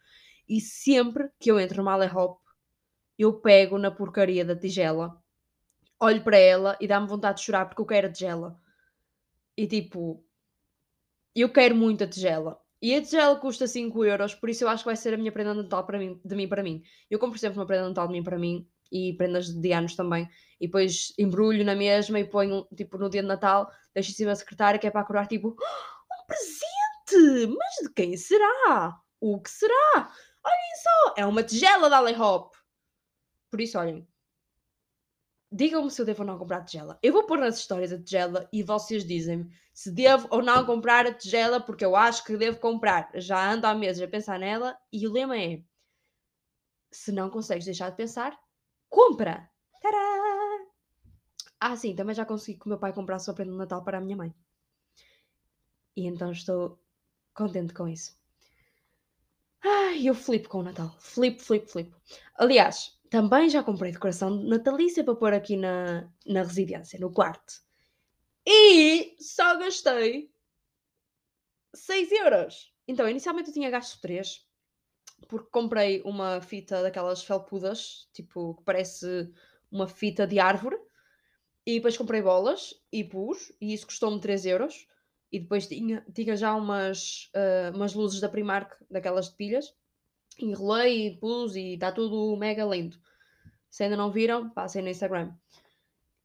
E 0.49 0.61
sempre 0.61 1.31
que 1.39 1.51
eu 1.51 1.59
entro 1.59 1.79
no 1.79 1.85
Male 1.85 2.07
Hop, 2.15 2.42
eu 3.19 3.33
pego 3.35 3.79
na 3.79 3.91
porcaria 3.91 4.45
da 4.45 4.57
tigela, 4.57 5.23
olho 6.01 6.23
para 6.23 6.37
ela 6.37 6.77
e 6.81 6.87
dá-me 6.89 7.07
vontade 7.07 7.39
de 7.39 7.45
chorar 7.45 7.67
porque 7.67 7.81
eu 7.81 7.87
quero 7.87 8.09
a 8.09 8.13
tigela. 8.13 8.59
E 9.57 9.67
tipo, 9.67 10.25
eu 11.35 11.49
quero 11.49 11.75
muito 11.75 12.05
a 12.05 12.07
tigela. 12.07 12.61
E 12.81 12.95
a 12.95 13.01
tigela 13.01 13.37
custa 13.37 13.67
5 13.67 14.05
euros, 14.05 14.35
por 14.35 14.51
isso 14.51 14.65
eu 14.65 14.69
acho 14.69 14.83
que 14.83 14.89
vai 14.89 14.97
ser 14.97 15.15
a 15.15 15.17
minha 15.17 15.31
prenda 15.31 15.55
de 15.55 15.63
Natal 15.63 15.87
para 15.87 15.99
mim, 15.99 16.21
de 16.25 16.35
mim 16.35 16.49
para 16.49 16.63
mim. 16.63 16.83
Eu 17.09 17.19
compro 17.19 17.39
sempre 17.39 17.59
uma 17.59 17.67
prenda 17.67 17.85
de 17.85 17.91
Natal 17.91 18.09
de 18.09 18.13
mim 18.13 18.25
para 18.25 18.39
mim 18.39 18.67
e 18.91 19.13
prendas 19.15 19.49
de 19.49 19.73
anos 19.73 19.95
também. 19.95 20.29
E 20.61 20.67
depois 20.67 21.13
embrulho 21.17 21.65
na 21.65 21.77
mesma 21.77 22.19
e 22.19 22.25
ponho, 22.25 22.67
tipo, 22.77 22.99
no 22.99 23.09
dia 23.09 23.23
de 23.23 23.29
Natal, 23.29 23.71
deixo 23.95 24.11
em 24.11 24.15
cima 24.15 24.31
da 24.31 24.37
secretária 24.37 24.81
que 24.81 24.87
é 24.87 24.91
para 24.91 25.01
acordar, 25.01 25.29
tipo, 25.29 25.57
oh, 25.57 26.15
um 26.15 26.27
presente! 26.27 27.57
Mas 27.57 27.89
de 27.89 27.95
quem 27.95 28.17
será? 28.17 28.99
O 29.21 29.41
que 29.41 29.51
será? 29.51 30.11
Olhem 30.45 30.77
só! 30.83 31.15
É 31.17 31.25
uma 31.25 31.45
tigela 31.45 31.89
da 31.89 31.99
Ale 31.99 32.17
Hop! 32.17 32.53
Por 33.53 33.61
isso, 33.61 33.79
olhem, 33.79 34.09
digam-me 35.53 35.91
se 35.91 36.01
eu 36.01 36.07
devo 36.07 36.23
ou 36.23 36.27
não 36.27 36.39
comprar 36.39 36.61
a 36.61 36.65
tigela. 36.65 36.99
Eu 37.03 37.13
vou 37.13 37.27
pôr 37.27 37.39
nas 37.39 37.59
histórias 37.59 37.93
a 37.93 38.03
tigela 38.03 38.49
e 38.51 38.63
vocês 38.63 39.05
dizem-me 39.05 39.55
se 39.75 39.91
devo 39.91 40.27
ou 40.31 40.43
não 40.43 40.65
comprar 40.65 41.07
a 41.07 41.13
tigela, 41.13 41.61
porque 41.61 41.85
eu 41.85 41.95
acho 41.95 42.25
que 42.25 42.35
devo 42.39 42.59
comprar. 42.59 43.11
Já 43.15 43.53
ando 43.53 43.67
há 43.67 43.75
meses 43.75 44.01
a 44.03 44.09
pensar 44.09 44.39
nela 44.39 44.75
e 44.91 45.07
o 45.07 45.13
lema 45.13 45.39
é: 45.39 45.63
se 46.91 47.13
não 47.13 47.29
consegues 47.29 47.67
deixar 47.67 47.91
de 47.91 47.97
pensar, 47.99 48.41
compra! 48.89 49.51
Tadá! 49.83 49.99
Ah, 51.61 51.77
sim, 51.77 51.95
também 51.95 52.15
já 52.15 52.25
consegui 52.25 52.59
que 52.59 52.65
o 52.65 52.71
meu 52.71 52.79
pai 52.79 52.95
comprasse 52.95 53.31
o 53.31 53.35
prenda 53.35 53.53
de 53.53 53.59
Natal 53.59 53.85
para 53.85 53.99
a 53.99 54.01
minha 54.01 54.17
mãe. 54.17 54.35
E 55.95 56.07
então 56.07 56.33
estou 56.33 56.83
contente 57.35 57.75
com 57.75 57.87
isso. 57.87 58.19
Ai, 59.63 60.09
eu 60.09 60.15
flipo 60.15 60.49
com 60.49 60.61
o 60.61 60.63
Natal. 60.63 60.91
Flipo, 60.99 61.43
flipo, 61.43 61.69
flipo. 61.69 62.01
Aliás, 62.35 62.99
também 63.13 63.51
já 63.51 63.63
comprei 63.63 63.93
decoração 63.93 64.31
natalícia 64.31 65.05
para 65.05 65.15
pôr 65.15 65.35
aqui 65.35 65.55
na, 65.55 66.11
na 66.25 66.43
residência, 66.43 66.99
no 66.99 67.13
quarto. 67.13 67.63
E 68.47 69.15
só 69.21 69.59
gastei 69.59 70.33
6 71.75 72.11
euros. 72.13 72.75
Então, 72.89 73.07
inicialmente 73.07 73.51
eu 73.51 73.55
tinha 73.55 73.69
gasto 73.69 74.01
3, 74.01 74.49
porque 75.29 75.51
comprei 75.51 76.01
uma 76.07 76.41
fita 76.41 76.81
daquelas 76.81 77.23
felpudas, 77.23 78.09
tipo, 78.15 78.55
que 78.55 78.65
parece 78.65 79.31
uma 79.71 79.87
fita 79.87 80.27
de 80.27 80.39
árvore. 80.39 80.79
E 81.67 81.75
depois 81.75 81.99
comprei 81.99 82.23
bolas 82.23 82.75
e 82.91 83.05
pus, 83.05 83.53
e 83.61 83.75
isso 83.75 83.87
custou-me 83.89 84.23
3 84.23 84.47
euros. 84.47 84.89
E 85.31 85.39
depois 85.39 85.67
tinha, 85.67 86.03
tinha 86.15 86.35
já 86.35 86.55
umas, 86.55 87.31
uh, 87.37 87.77
umas 87.77 87.93
luzes 87.93 88.21
da 88.23 88.29
Primark, 88.31 88.73
daquelas 88.91 89.29
de 89.29 89.37
pilhas. 89.37 89.75
Enrolei 90.45 91.07
e 91.07 91.17
pus 91.17 91.57
e 91.57 91.75
está 91.75 91.93
tudo 91.93 92.37
mega 92.37 92.65
lindo. 92.65 92.97
Se 93.71 93.85
ainda 93.85 93.97
não 93.97 94.11
viram, 94.11 94.51
passem 94.51 94.83
no 94.83 94.89
Instagram. 94.89 95.35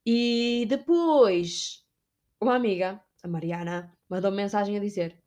E 0.06 0.66
depois, 0.68 1.86
uma 2.42 2.56
amiga, 2.56 3.02
a 3.24 3.28
Mariana, 3.28 3.94
mandou 4.10 4.32
-me 4.32 4.38
mensagem 4.38 4.78
a 4.78 4.80
dizer: 4.80 5.22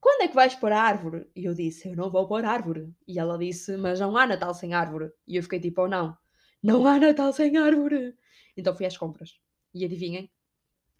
Quando 0.00 0.22
é 0.22 0.28
que 0.28 0.34
vais 0.34 0.54
pôr 0.54 0.72
a 0.72 0.82
árvore? 0.82 1.28
E 1.34 1.44
eu 1.44 1.54
disse: 1.54 1.88
Eu 1.88 1.96
não 1.96 2.10
vou 2.10 2.26
pôr 2.26 2.44
árvore. 2.44 2.92
E 3.06 3.18
ela 3.18 3.38
disse: 3.38 3.76
Mas 3.76 4.00
não 4.00 4.16
há 4.16 4.26
Natal 4.26 4.54
sem 4.54 4.74
árvore. 4.74 5.12
E 5.26 5.36
eu 5.36 5.42
fiquei 5.42 5.60
tipo: 5.60 5.82
Oh, 5.82 5.88
não, 5.88 6.16
não 6.62 6.86
há 6.86 6.98
Natal 6.98 7.32
sem 7.32 7.56
árvore. 7.56 8.14
Então 8.56 8.74
fui 8.74 8.86
às 8.86 8.96
compras. 8.96 9.38
E 9.74 9.84
adivinhem, 9.84 10.30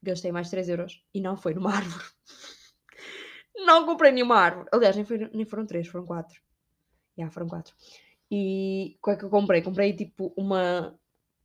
gastei 0.02 0.32
mais 0.32 0.50
3 0.50 0.68
euros 0.68 1.04
e 1.14 1.20
não 1.20 1.36
foi 1.36 1.54
numa 1.54 1.72
árvore. 1.74 2.04
não 3.66 3.86
comprei 3.86 4.12
nenhuma 4.12 4.36
árvore. 4.36 4.68
Aliás, 4.72 4.96
nem, 4.96 5.04
foi, 5.04 5.18
nem 5.32 5.44
foram 5.44 5.66
3, 5.66 5.86
foram 5.88 6.04
4. 6.06 6.43
Já, 7.16 7.30
foram 7.30 7.48
4. 7.48 7.74
E 8.30 8.96
qual 9.00 9.14
é 9.14 9.18
que 9.18 9.24
eu 9.24 9.30
comprei? 9.30 9.62
Comprei 9.62 9.92
tipo 9.92 10.32
uma 10.36 10.98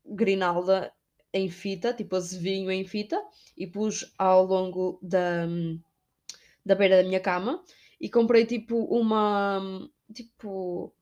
grinalda 0.05 0.91
em 1.33 1.49
fita, 1.49 1.93
tipo 1.93 2.15
azevinho 2.15 2.71
em 2.71 2.85
fita, 2.85 3.21
e 3.55 3.67
pus 3.67 4.11
ao 4.17 4.45
longo 4.45 4.99
da, 5.01 5.45
da 6.65 6.75
beira 6.75 6.97
da 6.97 7.07
minha 7.07 7.19
cama. 7.19 7.63
E 7.99 8.09
comprei 8.09 8.45
tipo 8.45 8.77
uma. 8.85 9.89
Tipo. 10.13 10.93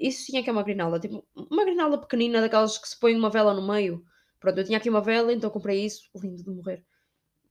Isso 0.00 0.26
tinha 0.26 0.42
que 0.42 0.48
é 0.48 0.52
uma 0.52 0.62
grinalda, 0.62 0.98
tipo 0.98 1.22
uma 1.34 1.64
grinalda 1.64 1.98
pequenina, 1.98 2.40
daquelas 2.40 2.78
que 2.78 2.88
se 2.88 2.98
põe 2.98 3.14
uma 3.14 3.28
vela 3.28 3.52
no 3.52 3.66
meio. 3.66 4.02
Pronto, 4.40 4.56
eu 4.58 4.64
tinha 4.64 4.78
aqui 4.78 4.88
uma 4.88 5.02
vela, 5.02 5.32
então 5.32 5.50
comprei 5.50 5.84
isso, 5.84 6.08
lindo 6.16 6.42
de 6.42 6.50
morrer. 6.50 6.82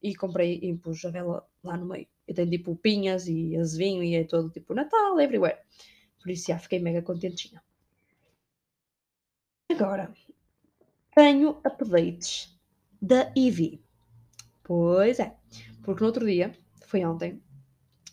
E 0.01 0.15
comprei 0.15 0.59
e 0.61 0.75
pus 0.75 1.05
a 1.05 1.11
vela 1.11 1.47
lá 1.63 1.77
no 1.77 1.85
meio. 1.85 2.07
E 2.27 2.33
tem 2.33 2.49
tipo 2.49 2.75
pinhas 2.75 3.27
e 3.27 3.55
azevinho 3.55 4.03
e 4.03 4.15
é 4.15 4.23
todo 4.23 4.49
tipo 4.49 4.73
Natal, 4.73 5.19
everywhere. 5.19 5.59
Por 6.21 6.29
isso 6.31 6.47
já 6.47 6.59
fiquei 6.59 6.79
mega 6.79 7.01
contentinha. 7.01 7.61
Agora, 9.69 10.13
tenho 11.15 11.59
updates 11.65 12.57
da 13.01 13.31
Eevee. 13.35 13.81
Pois 14.63 15.19
é, 15.19 15.35
porque 15.83 16.01
no 16.01 16.07
outro 16.07 16.25
dia, 16.25 16.55
foi 16.85 17.05
ontem, 17.05 17.41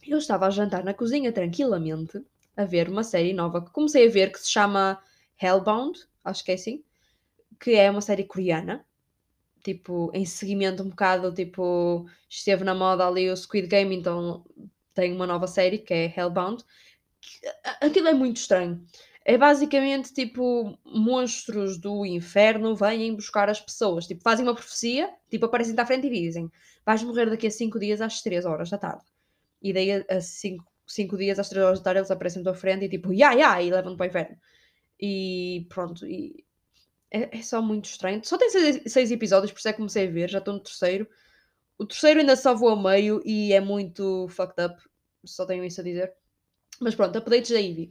eu 0.06 0.18
estava 0.18 0.46
a 0.46 0.50
jantar 0.50 0.84
na 0.84 0.94
cozinha 0.94 1.32
tranquilamente 1.32 2.24
a 2.56 2.64
ver 2.64 2.88
uma 2.88 3.04
série 3.04 3.32
nova 3.32 3.62
que 3.64 3.70
comecei 3.70 4.06
a 4.06 4.10
ver 4.10 4.32
que 4.32 4.38
se 4.38 4.50
chama 4.50 5.02
Hellbound, 5.40 5.98
acho 6.24 6.44
que 6.44 6.52
é 6.52 6.54
assim, 6.54 6.82
que 7.60 7.72
é 7.72 7.90
uma 7.90 8.00
série 8.00 8.24
coreana, 8.24 8.84
tipo, 9.62 10.10
em 10.14 10.24
seguimento 10.24 10.82
um 10.82 10.88
bocado, 10.90 11.34
tipo, 11.34 12.06
esteve 12.28 12.64
na 12.64 12.74
moda 12.74 13.06
ali 13.06 13.30
o 13.30 13.36
Squid 13.36 13.66
Game, 13.68 13.94
então 13.94 14.44
tem 14.94 15.12
uma 15.12 15.26
nova 15.26 15.46
série 15.46 15.78
que 15.78 15.92
é 15.92 16.14
Hellbound. 16.16 16.64
Aquilo 17.80 18.08
é 18.08 18.14
muito 18.14 18.36
estranho. 18.36 18.84
É 19.24 19.36
basicamente 19.36 20.14
tipo 20.14 20.78
monstros 20.84 21.78
do 21.78 22.06
inferno 22.06 22.76
vêm 22.76 23.14
buscar 23.14 23.50
as 23.50 23.60
pessoas. 23.60 24.06
Tipo, 24.06 24.22
fazem 24.22 24.46
uma 24.46 24.54
profecia, 24.54 25.12
tipo, 25.28 25.46
aparecem-te 25.46 25.80
à 25.80 25.86
frente 25.86 26.06
e 26.06 26.10
dizem: 26.10 26.50
vais 26.84 27.02
morrer 27.02 27.28
daqui 27.28 27.46
a 27.46 27.50
5 27.50 27.78
dias 27.78 28.00
às 28.00 28.22
3 28.22 28.46
horas 28.46 28.70
da 28.70 28.78
tarde. 28.78 29.04
E 29.60 29.72
daí 29.72 29.90
a 29.92 30.20
5 30.20 31.16
dias 31.16 31.38
às 31.38 31.48
3 31.48 31.64
horas 31.64 31.78
da 31.80 31.84
tarde 31.84 32.00
eles 32.00 32.10
aparecem 32.10 32.46
à 32.46 32.54
frente 32.54 32.84
e 32.84 32.88
tipo, 32.88 33.12
ya, 33.12 33.32
ya, 33.32 33.60
e 33.60 33.70
levam-te 33.70 33.96
para 33.96 34.06
o 34.06 34.08
inferno. 34.08 34.36
E 35.00 35.66
pronto, 35.68 36.06
e 36.06 36.44
é, 37.10 37.38
é, 37.38 37.42
só 37.42 37.60
muito 37.62 37.86
estranho. 37.86 38.20
Só 38.24 38.38
tem 38.38 38.50
6 38.50 39.10
episódios, 39.10 39.52
por 39.52 39.58
isso 39.58 39.68
é 39.68 39.72
que 39.72 39.78
comecei 39.78 40.06
a 40.06 40.10
ver, 40.10 40.30
já 40.30 40.38
estou 40.38 40.54
no 40.54 40.60
terceiro. 40.60 41.08
O 41.78 41.84
terceiro 41.86 42.20
ainda 42.20 42.36
só 42.36 42.54
vou 42.54 42.70
a 42.70 42.76
meio 42.80 43.20
e 43.24 43.52
é 43.52 43.60
muito 43.60 44.28
fucked 44.28 44.64
up. 44.64 44.80
Só 45.24 45.44
tenho 45.44 45.64
isso 45.64 45.80
a 45.80 45.84
dizer. 45.84 46.12
Mas 46.80 46.94
pronto, 46.94 47.16
updates 47.16 47.50
da 47.50 47.60
Ivy 47.60 47.90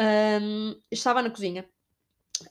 um, 0.00 0.80
estava 0.90 1.22
na 1.22 1.30
cozinha 1.30 1.68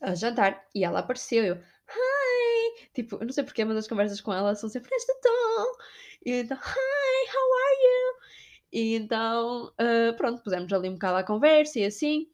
a 0.01 0.13
jantar 0.15 0.63
e 0.73 0.84
ela 0.84 0.99
apareceu. 0.99 1.43
Eu, 1.43 1.55
hi! 1.55 2.89
Tipo, 2.93 3.17
eu 3.17 3.25
não 3.25 3.34
sei 3.34 3.43
porque, 3.43 3.65
mas 3.65 3.77
as 3.77 3.88
conversas 3.88 4.21
com 4.21 4.34
ela 4.34 4.55
são 4.55 4.69
sempre 4.69 4.89
neste 4.91 5.13
tom. 5.21 5.73
E 6.25 6.32
então, 6.34 6.58
hi, 6.58 7.29
how 7.36 7.58
are 7.58 7.75
you? 7.84 8.19
E 8.71 8.95
então, 8.95 9.73
uh, 9.82 10.15
pronto, 10.15 10.43
pusemos 10.43 10.71
ali 10.71 10.89
um 10.89 10.93
bocado 10.93 11.17
a 11.17 11.23
conversa 11.23 11.79
e 11.79 11.86
assim. 11.86 12.27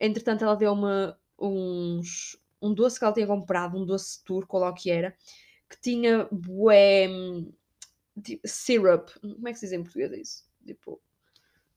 Entretanto, 0.00 0.44
ela 0.44 0.56
deu-me 0.56 1.14
uns, 1.38 2.38
um 2.60 2.72
doce 2.72 2.98
que 2.98 3.04
ela 3.04 3.14
tinha 3.14 3.26
comprado, 3.26 3.76
um 3.76 3.84
doce 3.84 4.24
turco, 4.24 4.58
ou 4.58 4.64
o 4.64 4.74
que 4.74 4.90
era, 4.90 5.14
que 5.68 5.80
tinha 5.80 6.26
bué 6.32 7.08
tipo, 8.22 8.46
syrup. 8.46 9.10
Como 9.20 9.48
é 9.48 9.52
que 9.52 9.58
se 9.58 9.66
diz 9.66 9.72
em 9.72 9.82
português 9.82 10.12
isso? 10.12 10.44
Tipo, 10.66 11.00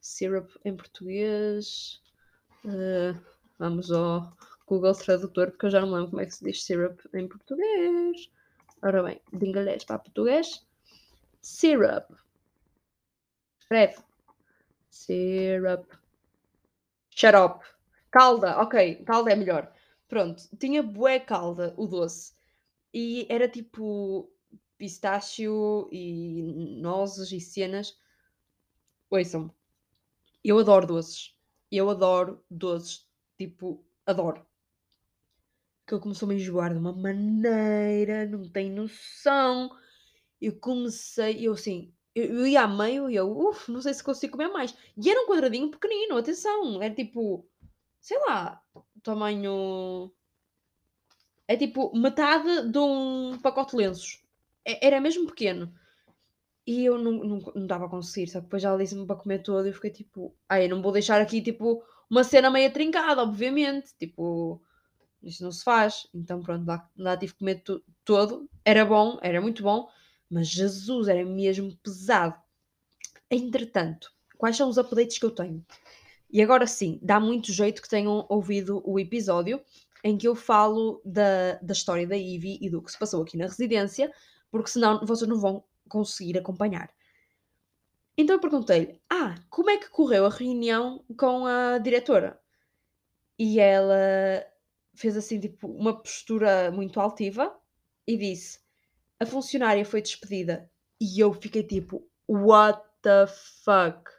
syrup 0.08 0.50
em 0.64 0.76
português. 0.76 2.02
Uh, 2.64 3.20
vamos 3.60 3.92
ao 3.92 4.34
Google 4.66 4.94
Tradutor, 4.94 5.52
porque 5.52 5.66
eu 5.66 5.70
já 5.70 5.82
não 5.82 5.92
lembro 5.92 6.10
como 6.10 6.22
é 6.22 6.26
que 6.26 6.34
se 6.34 6.44
diz 6.44 6.64
syrup 6.64 7.00
em 7.14 7.28
português. 7.28 8.30
Ora 8.82 9.04
bem, 9.04 9.22
de 9.34 9.46
inglês 9.46 9.84
para 9.84 10.00
português. 10.00 10.66
Syrup. 11.42 12.10
Escreve. 13.60 13.98
Syrup. 14.90 15.86
Xarope. 17.10 17.66
Calda, 18.10 18.62
ok. 18.62 19.04
Calda 19.04 19.32
é 19.32 19.36
melhor. 19.36 19.72
Pronto. 20.08 20.44
Tinha 20.58 20.82
bué 20.82 21.20
calda, 21.20 21.74
o 21.78 21.86
doce. 21.86 22.34
E 22.94 23.28
era 23.30 23.48
tipo 23.50 24.32
pistácio 24.78 25.90
e 25.92 26.80
nozes 26.80 27.32
e 27.32 27.42
cenas. 27.42 27.98
Ouçam. 29.10 29.54
Eu 30.44 30.58
adoro 30.60 30.88
doces. 30.88 31.36
Eu 31.72 31.90
adoro 31.90 32.44
doces, 32.50 33.08
tipo, 33.38 33.86
adoro. 34.06 34.46
que 35.86 35.94
ele 35.94 36.02
começou-me 36.02 36.36
a 36.36 36.38
enjoar 36.38 36.72
de 36.74 36.80
uma 36.80 36.92
maneira, 36.94 38.26
não 38.26 38.48
tem 38.50 38.70
noção. 38.72 39.70
Eu 40.42 40.60
comecei, 40.60 41.48
eu 41.48 41.54
assim, 41.54 41.94
eu, 42.16 42.26
eu 42.42 42.48
ia 42.48 42.64
a 42.64 42.68
meio 42.68 43.10
e 43.10 43.16
eu, 43.16 43.32
uff, 43.38 43.72
não 43.72 43.82
sei 43.82 43.94
se 43.94 44.04
consigo 44.04 44.34
comer 44.34 44.50
mais. 44.50 44.76
E 44.98 45.10
era 45.10 45.22
um 45.24 45.28
quadradinho 45.28 45.72
pequenino, 45.72 46.18
atenção, 46.18 46.82
era 46.82 46.94
tipo, 46.94 47.50
sei 48.02 48.20
lá, 48.28 48.62
tamanho. 49.04 50.12
É 51.48 51.56
tipo 51.56 51.96
metade 51.98 52.70
de 52.72 52.78
um 52.80 53.38
pacote 53.42 53.72
de 53.72 53.78
lenços. 53.78 54.22
É- 54.66 54.86
Era 54.88 55.00
mesmo 55.02 55.28
pequeno. 55.28 55.74
E 56.68 56.86
eu 56.86 56.98
não, 57.00 57.14
não, 57.14 57.40
não 57.56 57.66
dava 57.68 57.86
a 57.86 57.90
conseguir, 57.90 58.28
só 58.28 58.40
que 58.40 58.46
depois 58.46 58.64
ela 58.64 58.78
disse-me 58.78 59.08
para 59.08 59.16
comer 59.16 59.40
todo 59.42 59.66
e 59.66 59.70
eu 59.70 59.74
fiquei 59.74 59.90
tipo, 59.90 60.36
ai, 60.50 60.66
eu 60.66 60.70
não 60.70 60.82
vou 60.84 60.92
deixar 60.92 61.20
aqui 61.22 61.42
tipo 61.42 61.84
uma 62.10 62.24
cena 62.24 62.52
meio 62.52 62.72
trincada, 62.74 63.24
obviamente. 63.24 63.96
Tipo, 63.98 64.62
isso 65.24 65.44
não 65.44 65.52
se 65.52 65.64
faz. 65.64 66.08
Então 66.14 66.42
pronto, 66.42 66.66
lá, 66.68 66.90
lá 66.98 67.18
tive 67.18 67.34
que 67.34 67.40
comer 67.40 67.64
to- 67.64 67.84
todo. 68.06 68.50
Era 68.66 68.86
bom, 68.86 69.20
era 69.22 69.42
muito 69.42 69.64
bom, 69.64 69.90
mas 70.30 70.48
Jesus, 70.50 71.08
era 71.08 71.26
mesmo 71.26 71.76
pesado. 71.78 72.36
Entretanto, 73.30 74.12
quais 74.38 74.56
são 74.58 74.70
os 74.70 74.78
updates 74.78 75.18
que 75.18 75.26
eu 75.26 75.32
tenho? 75.32 75.66
E 76.32 76.42
agora 76.42 76.68
sim, 76.68 77.00
dá 77.02 77.20
muito 77.20 77.52
jeito 77.54 77.82
que 77.82 77.90
tenham 77.90 78.26
ouvido 78.30 78.82
o 78.86 79.00
episódio 79.00 79.62
em 80.04 80.18
que 80.18 80.28
eu 80.28 80.36
falo 80.36 81.02
da, 81.06 81.56
da 81.62 81.74
história 81.74 82.08
da 82.08 82.18
Ivy 82.18 82.60
e 82.62 82.70
do 82.70 82.82
que 82.82 82.92
se 82.92 83.00
passou 83.00 83.24
aqui 83.24 83.38
na 83.38 83.46
residência, 83.46 84.12
porque 84.52 84.70
senão 84.70 85.06
vocês 85.06 85.30
não 85.30 85.40
vão 85.40 85.64
conseguir 85.88 86.38
acompanhar. 86.38 86.94
Então 88.18 88.36
eu 88.36 88.40
perguntei-lhe: 88.40 89.02
Ah, 89.10 89.36
como 89.50 89.70
é 89.70 89.78
que 89.78 89.90
correu 89.90 90.26
a 90.26 90.30
reunião 90.30 91.06
com 91.18 91.46
a 91.46 91.78
diretora? 91.78 92.40
E 93.40 93.60
ela 93.60 93.96
fez 94.96 95.16
assim, 95.16 95.40
tipo, 95.40 95.68
uma 95.68 96.02
postura 96.02 96.72
muito 96.72 97.00
altiva 97.00 97.56
e 98.08 98.18
disse: 98.18 98.60
A 99.20 99.26
funcionária 99.26 99.86
foi 99.86 100.02
despedida. 100.02 100.70
E 101.00 101.22
eu 101.22 101.34
fiquei 101.34 101.64
tipo: 101.64 102.10
What 102.28 102.82
the 103.02 103.28
fuck? 103.28 104.10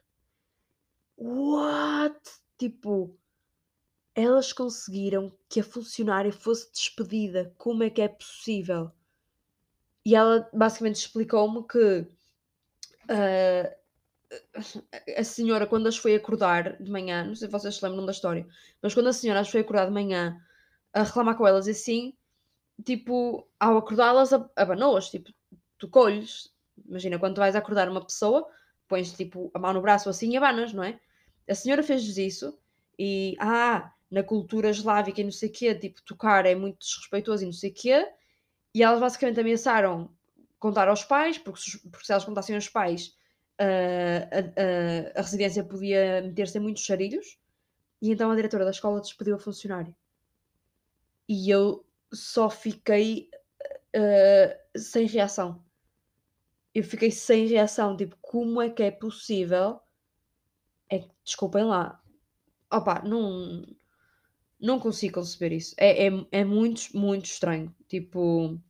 What? 1.16 2.20
Tipo, 2.56 3.18
elas 4.14 4.52
conseguiram 4.52 5.36
que 5.48 5.60
a 5.60 5.64
funcionária 5.64 6.32
fosse 6.32 6.70
despedida. 6.72 7.52
Como 7.56 7.82
é 7.82 7.90
que 7.90 8.02
é 8.02 8.08
possível? 8.08 8.92
E 10.08 10.14
ela 10.20 10.36
basicamente 10.62 10.96
explicou-me 11.04 11.60
que 11.72 11.86
ah, 13.08 13.70
a 15.16 15.24
senhora, 15.24 15.66
quando 15.66 15.86
as 15.86 15.96
foi 15.96 16.14
acordar 16.14 16.76
de 16.82 16.90
manhã, 16.90 17.24
não 17.24 17.34
sei 17.34 17.48
se 17.48 17.52
vocês 17.52 17.76
se 17.76 17.84
lembram 17.84 18.04
da 18.06 18.12
história, 18.12 18.46
mas 18.82 18.94
quando 18.94 19.08
a 19.08 19.12
senhora 19.12 19.40
as 19.40 19.48
foi 19.50 19.60
acordar 19.60 19.86
de 19.86 19.92
manhã 19.92 20.40
a 20.92 21.02
reclamar 21.02 21.36
com 21.36 21.46
elas 21.46 21.66
e 21.66 21.72
assim, 21.72 22.14
tipo, 22.84 23.46
ao 23.60 23.78
acordá-las, 23.78 24.32
ab- 24.32 24.50
abanou-as, 24.56 25.10
tipo, 25.10 25.30
tocou-lhes. 25.78 26.52
Imagina, 26.88 27.18
quando 27.18 27.38
vais 27.38 27.56
acordar 27.56 27.88
uma 27.90 28.04
pessoa, 28.04 28.48
pões 28.88 29.12
tipo 29.12 29.50
a 29.54 29.60
mão 29.60 29.72
no 29.74 29.82
braço 29.82 30.08
assim 30.10 30.32
e 30.32 30.36
abanas, 30.36 30.72
não 30.74 30.84
é? 30.84 31.00
A 31.48 31.54
senhora 31.54 31.82
fez-lhes 31.82 32.18
isso 32.18 32.58
e, 32.98 33.36
ah, 33.40 33.92
na 34.10 34.22
cultura 34.24 34.70
eslávica 34.70 35.20
e 35.20 35.24
não 35.24 35.32
sei 35.32 35.48
o 35.50 35.52
quê, 35.52 35.74
tipo, 35.74 36.02
tocar 36.04 36.46
é 36.46 36.54
muito 36.54 36.78
desrespeitoso 36.80 37.42
e 37.44 37.46
não 37.46 37.52
sei 37.52 37.70
o 37.70 37.74
quê, 37.74 38.06
e 38.78 38.82
elas 38.82 39.00
basicamente 39.00 39.40
ameaçaram 39.40 40.10
contar 40.58 40.88
aos 40.88 41.04
pais, 41.04 41.38
porque, 41.38 41.60
se- 41.60 41.78
porque 41.90 42.06
se 42.06 42.12
elas 42.12 42.24
contassem 42.24 42.54
aos 42.56 42.68
pais, 42.68 43.14
ah, 43.58 44.28
a, 44.38 44.38
a- 45.18 45.20
a 45.20 45.22
residência 45.22 45.64
podia 45.64 46.22
meter-se 46.22 46.58
em 46.58 46.60
muitos 46.62 46.82
charilhos, 46.84 47.38
e 48.02 48.10
então 48.12 48.30
a 48.30 48.36
diretora 48.36 48.64
da 48.66 48.72
escola 48.72 49.00
despediu 49.02 49.36
a 49.36 49.40
funcionária. 49.40 49.94
E 51.28 51.48
eu 51.50 51.86
só 52.12 52.50
fiquei 52.50 53.30
ah, 53.96 54.58
sem 54.78 55.06
reação. 55.06 55.64
Eu 56.74 56.82
fiquei 56.82 57.10
sem 57.10 57.46
reação, 57.46 57.94
tipo, 57.94 58.16
como 58.22 58.62
é 58.62 58.70
que 58.70 58.82
é 58.82 58.90
possível? 58.90 59.80
É 60.90 60.98
que, 60.98 61.10
desculpem 61.24 61.64
lá, 61.64 62.00
opa, 62.72 63.02
não, 63.02 63.64
não 64.60 64.80
consigo 64.80 65.14
conceber 65.16 65.52
isso. 65.52 65.74
É, 65.78 66.08
é, 66.08 66.10
é 66.32 66.44
muito, 66.44 66.96
muito 66.96 67.26
estranho. 67.26 67.74
Tipo, 67.88 68.60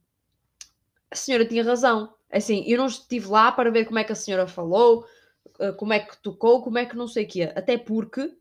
a 1.10 1.16
senhora 1.16 1.46
tinha 1.46 1.64
razão. 1.64 2.14
Assim, 2.30 2.64
eu 2.66 2.78
não 2.78 2.86
estive 2.86 3.28
lá 3.28 3.50
para 3.52 3.70
ver 3.70 3.86
como 3.86 3.98
é 3.98 4.04
que 4.04 4.12
a 4.12 4.16
senhora 4.16 4.46
falou, 4.46 5.06
eh, 5.60 5.72
como 5.72 5.92
é 5.94 6.00
que 6.00 6.16
tocou, 6.22 6.62
como 6.62 6.78
é 6.78 6.86
que 6.86 6.96
não 6.96 7.08
sei 7.08 7.24
o 7.24 7.28
quê. 7.28 7.52
Até 7.56 7.78
porque 7.78 8.32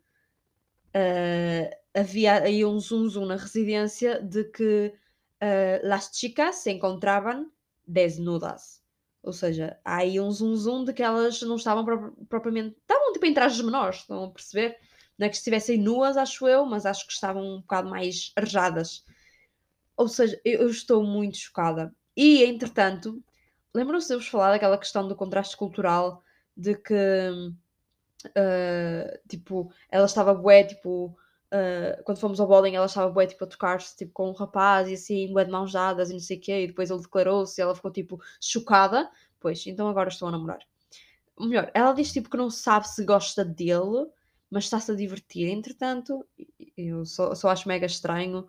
eh, 0.93 1.69
havia 1.93 2.41
aí 2.43 2.65
um 2.65 2.79
zoom 2.79 3.07
zoom 3.09 3.25
na 3.25 3.35
residência 3.35 4.21
de 4.21 4.43
que 4.45 4.93
eh, 5.41 5.81
las 5.83 6.11
chicas 6.13 6.55
se 6.57 6.71
encontravam 6.71 7.51
desnudas. 7.85 8.81
Ou 9.23 9.33
seja, 9.33 9.79
há 9.83 9.97
aí 9.97 10.19
um 10.19 10.31
zoom 10.31 10.55
zoom 10.55 10.83
de 10.85 10.93
que 10.93 11.03
elas 11.03 11.41
não 11.41 11.55
estavam 11.57 11.83
pro- 11.85 12.13
propriamente. 12.29 12.75
Estavam 12.81 13.13
tipo 13.13 13.25
em 13.25 13.33
trajes 13.33 13.61
menores, 13.61 13.97
estão 13.99 14.23
a 14.25 14.31
perceber? 14.31 14.77
Não 15.17 15.25
é 15.27 15.29
que 15.29 15.35
estivessem 15.35 15.77
nuas, 15.79 16.15
acho 16.17 16.47
eu, 16.47 16.65
mas 16.65 16.85
acho 16.85 17.05
que 17.07 17.13
estavam 17.13 17.43
um 17.43 17.61
bocado 17.61 17.89
mais 17.89 18.31
arejadas. 18.35 19.03
Ou 19.97 20.07
seja, 20.07 20.39
eu, 20.45 20.61
eu 20.63 20.69
estou 20.69 21.03
muito 21.03 21.37
chocada. 21.37 21.93
E, 22.17 22.43
entretanto, 22.45 23.23
lembram-se 23.73 24.07
de 24.07 24.15
eu 24.15 24.19
vos 24.19 24.27
falar 24.27 24.49
daquela 24.51 24.77
questão 24.77 25.07
do 25.07 25.15
contraste 25.15 25.55
cultural 25.55 26.23
de 26.55 26.75
que, 26.75 26.93
ah, 28.35 29.19
tipo, 29.29 29.71
ela 29.89 30.05
estava 30.05 30.33
bué, 30.33 30.63
tipo, 30.63 31.15
ah, 31.51 32.01
quando 32.03 32.19
fomos 32.19 32.39
ao 32.39 32.47
bowling, 32.47 32.75
ela 32.75 32.87
estava 32.87 33.11
bué, 33.11 33.27
tipo, 33.27 33.43
a 33.43 33.47
tocar-se, 33.47 33.95
tipo, 33.95 34.11
com 34.13 34.29
um 34.29 34.33
rapaz 34.33 34.89
e 34.89 34.93
assim, 34.95 35.31
bué 35.31 35.45
de 35.45 35.51
mãos 35.51 35.71
dadas 35.71 36.09
e 36.09 36.13
não 36.13 36.19
sei 36.19 36.37
o 36.37 36.41
quê, 36.41 36.63
e 36.63 36.67
depois 36.67 36.89
ele 36.89 37.01
declarou-se 37.01 37.59
e 37.59 37.61
ela 37.61 37.75
ficou, 37.75 37.91
tipo, 37.91 38.19
chocada. 38.41 39.09
Pois, 39.39 39.65
então 39.67 39.87
agora 39.87 40.09
estou 40.09 40.27
a 40.27 40.31
namorar. 40.31 40.59
Melhor, 41.39 41.69
ela 41.73 41.93
diz, 41.93 42.11
tipo, 42.11 42.29
que 42.29 42.37
não 42.37 42.49
sabe 42.49 42.87
se 42.87 43.05
gosta 43.05 43.45
dele, 43.45 44.07
mas 44.49 44.63
está-se 44.63 44.91
a 44.91 44.95
divertir. 44.95 45.47
Entretanto, 45.49 46.25
eu 46.75 47.05
só, 47.05 47.35
só 47.35 47.49
acho 47.49 47.67
mega 47.67 47.85
estranho. 47.85 48.47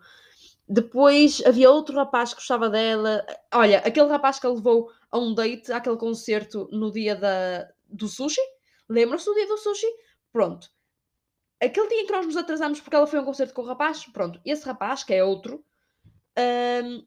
Depois 0.71 1.41
havia 1.45 1.71
outro 1.71 1.95
rapaz 1.95 2.29
que 2.29 2.39
gostava 2.39 2.69
dela. 2.69 3.25
Olha, 3.51 3.79
aquele 3.79 4.07
rapaz 4.07 4.39
que 4.39 4.45
a 4.45 4.49
levou 4.51 4.91
a 5.09 5.17
um 5.17 5.33
date, 5.33 5.71
àquele 5.71 5.97
concerto 5.97 6.69
no 6.71 6.91
dia 6.91 7.15
da, 7.15 7.67
do 7.87 8.07
sushi. 8.07 8.41
Lembram-se 8.87 9.25
do 9.25 9.33
dia 9.33 9.47
do 9.47 9.57
sushi? 9.57 9.87
Pronto. 10.31 10.71
Aquele 11.59 11.87
dia 11.87 12.01
em 12.01 12.05
que 12.05 12.11
nós 12.11 12.25
nos 12.25 12.37
atrasamos 12.37 12.79
porque 12.79 12.95
ela 12.95 13.07
foi 13.07 13.17
a 13.17 13.21
um 13.23 13.25
concerto 13.25 13.53
com 13.53 13.63
o 13.63 13.65
rapaz, 13.65 14.05
pronto. 14.05 14.39
Esse 14.45 14.63
rapaz, 14.63 15.03
que 15.03 15.13
é 15.13 15.23
outro, 15.23 15.65
hum, 16.37 17.05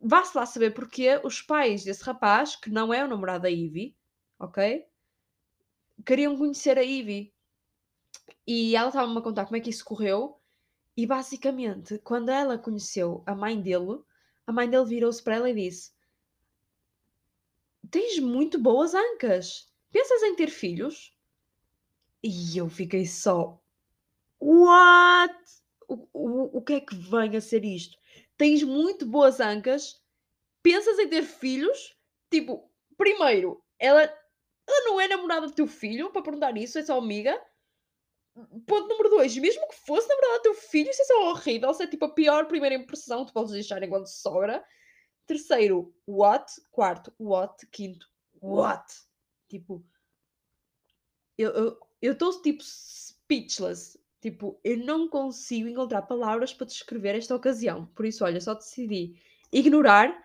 vá-se 0.00 0.36
lá 0.36 0.46
saber 0.46 0.72
porque 0.72 1.20
os 1.24 1.42
pais 1.42 1.82
desse 1.82 2.04
rapaz, 2.04 2.54
que 2.54 2.70
não 2.70 2.94
é 2.94 3.04
o 3.04 3.08
namorado 3.08 3.42
da 3.42 3.50
Ivy, 3.50 3.96
ok? 4.38 4.86
Queriam 6.06 6.36
conhecer 6.36 6.78
a 6.78 6.82
Ivy. 6.82 7.34
E 8.46 8.76
ela 8.76 8.88
estava-me 8.88 9.18
a 9.18 9.22
contar 9.22 9.44
como 9.44 9.56
é 9.56 9.60
que 9.60 9.70
isso 9.70 9.84
correu. 9.84 10.40
E 10.96 11.06
basicamente, 11.06 11.98
quando 11.98 12.30
ela 12.30 12.56
conheceu 12.56 13.22
a 13.26 13.34
mãe 13.34 13.60
dele, 13.60 14.00
a 14.46 14.52
mãe 14.52 14.68
dele 14.68 14.86
virou-se 14.86 15.22
para 15.22 15.36
ela 15.36 15.50
e 15.50 15.54
disse: 15.54 15.92
Tens 17.90 18.18
muito 18.18 18.58
boas 18.58 18.94
ancas. 18.94 19.70
Pensas 19.92 20.22
em 20.22 20.34
ter 20.34 20.48
filhos? 20.48 21.14
E 22.22 22.56
eu 22.56 22.70
fiquei 22.70 23.06
só: 23.06 23.60
What? 24.40 25.36
O, 25.86 26.08
o, 26.12 26.58
o 26.58 26.62
que 26.62 26.74
é 26.74 26.80
que 26.80 26.94
vem 26.94 27.36
a 27.36 27.40
ser 27.40 27.64
isto? 27.64 27.98
Tens 28.36 28.62
muito 28.62 29.04
boas 29.04 29.38
ancas? 29.38 30.02
Pensas 30.62 30.98
em 30.98 31.08
ter 31.08 31.22
filhos? 31.22 31.96
Tipo, 32.30 32.70
primeiro, 32.96 33.62
ela, 33.78 34.02
ela 34.02 34.84
não 34.84 35.00
é 35.00 35.06
namorada 35.06 35.46
do 35.46 35.52
teu 35.52 35.66
filho 35.66 36.10
para 36.10 36.22
perguntar 36.22 36.56
isso, 36.56 36.78
é 36.78 36.82
só 36.82 36.98
amiga. 36.98 37.40
Ponto 38.66 38.88
número 38.88 39.08
2, 39.08 39.38
mesmo 39.38 39.66
que 39.68 39.74
fosse 39.76 40.06
namorada 40.08 40.38
do 40.38 40.42
teu 40.42 40.54
filho, 40.54 40.90
isso 40.90 41.10
é 41.10 41.16
horrível, 41.16 41.70
isso 41.70 41.82
é 41.82 41.86
tipo 41.86 42.04
a 42.04 42.12
pior 42.12 42.46
primeira 42.46 42.74
impressão 42.74 43.24
que 43.24 43.30
tu 43.30 43.34
podes 43.34 43.52
deixar 43.52 43.82
enquanto 43.82 44.08
sogra. 44.08 44.62
Terceiro, 45.26 45.94
what? 46.06 46.52
Quarto, 46.70 47.12
what? 47.18 47.66
Quinto, 47.68 48.06
what? 48.42 48.84
Tipo, 49.48 49.82
eu 51.38 51.78
estou 52.02 52.42
tipo 52.42 52.62
speechless. 52.62 53.98
Tipo, 54.20 54.60
eu 54.64 54.76
não 54.78 55.08
consigo 55.08 55.68
encontrar 55.68 56.02
palavras 56.02 56.52
para 56.52 56.66
descrever 56.66 57.14
esta 57.14 57.34
ocasião. 57.34 57.86
Por 57.86 58.04
isso, 58.04 58.24
olha, 58.24 58.40
só 58.40 58.54
decidi 58.54 59.14
ignorar 59.52 60.16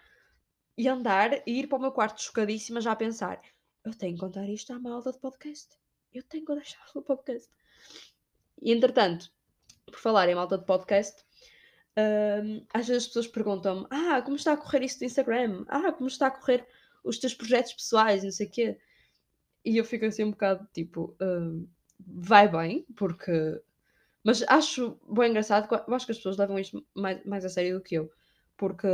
e 0.77 0.87
andar 0.87 1.47
e 1.47 1.59
ir 1.59 1.67
para 1.67 1.77
o 1.77 1.81
meu 1.81 1.91
quarto 1.91 2.21
chocadíssima 2.21 2.81
já 2.81 2.91
a 2.91 2.95
pensar: 2.95 3.41
eu 3.85 3.93
tenho 3.93 4.15
que 4.15 4.19
contar 4.19 4.47
isto 4.49 4.73
à 4.73 4.79
malta 4.79 5.11
de 5.11 5.19
podcast. 5.19 5.77
Eu 6.11 6.23
tenho 6.23 6.45
que 6.45 6.55
deixar 6.55 6.85
no 6.93 7.01
podcast. 7.01 7.49
E 8.61 8.71
entretanto, 8.71 9.31
por 9.85 9.99
falar 9.99 10.29
em 10.29 10.35
malta 10.35 10.57
de 10.57 10.65
podcast, 10.65 11.23
hum, 12.43 12.65
às 12.73 12.87
vezes 12.87 13.03
as 13.03 13.07
pessoas 13.07 13.27
perguntam-me: 13.27 13.87
Ah, 13.89 14.21
como 14.21 14.35
está 14.35 14.53
a 14.53 14.57
correr 14.57 14.83
isso 14.83 14.99
do 14.99 15.05
Instagram? 15.05 15.65
Ah, 15.67 15.91
como 15.91 16.07
está 16.07 16.27
a 16.27 16.31
correr 16.31 16.65
os 17.03 17.17
teus 17.19 17.33
projetos 17.33 17.73
pessoais? 17.73 18.23
Não 18.23 18.31
sei 18.31 18.47
o 18.47 18.51
quê. 18.51 18.77
E 19.65 19.77
eu 19.77 19.85
fico 19.85 20.05
assim 20.05 20.23
um 20.23 20.31
bocado 20.31 20.67
tipo: 20.73 21.15
hum, 21.21 21.67
vai 21.99 22.47
bem, 22.47 22.85
porque 22.95 23.61
Mas 24.23 24.43
acho 24.47 24.99
bem 25.09 25.29
engraçado, 25.31 25.67
eu 25.87 25.95
acho 25.95 26.05
que 26.05 26.11
as 26.11 26.17
pessoas 26.17 26.37
levam 26.37 26.59
isto 26.59 26.85
mais, 26.95 27.23
mais 27.25 27.45
a 27.45 27.49
sério 27.49 27.77
do 27.77 27.83
que 27.83 27.95
eu. 27.95 28.11
Porque, 28.57 28.87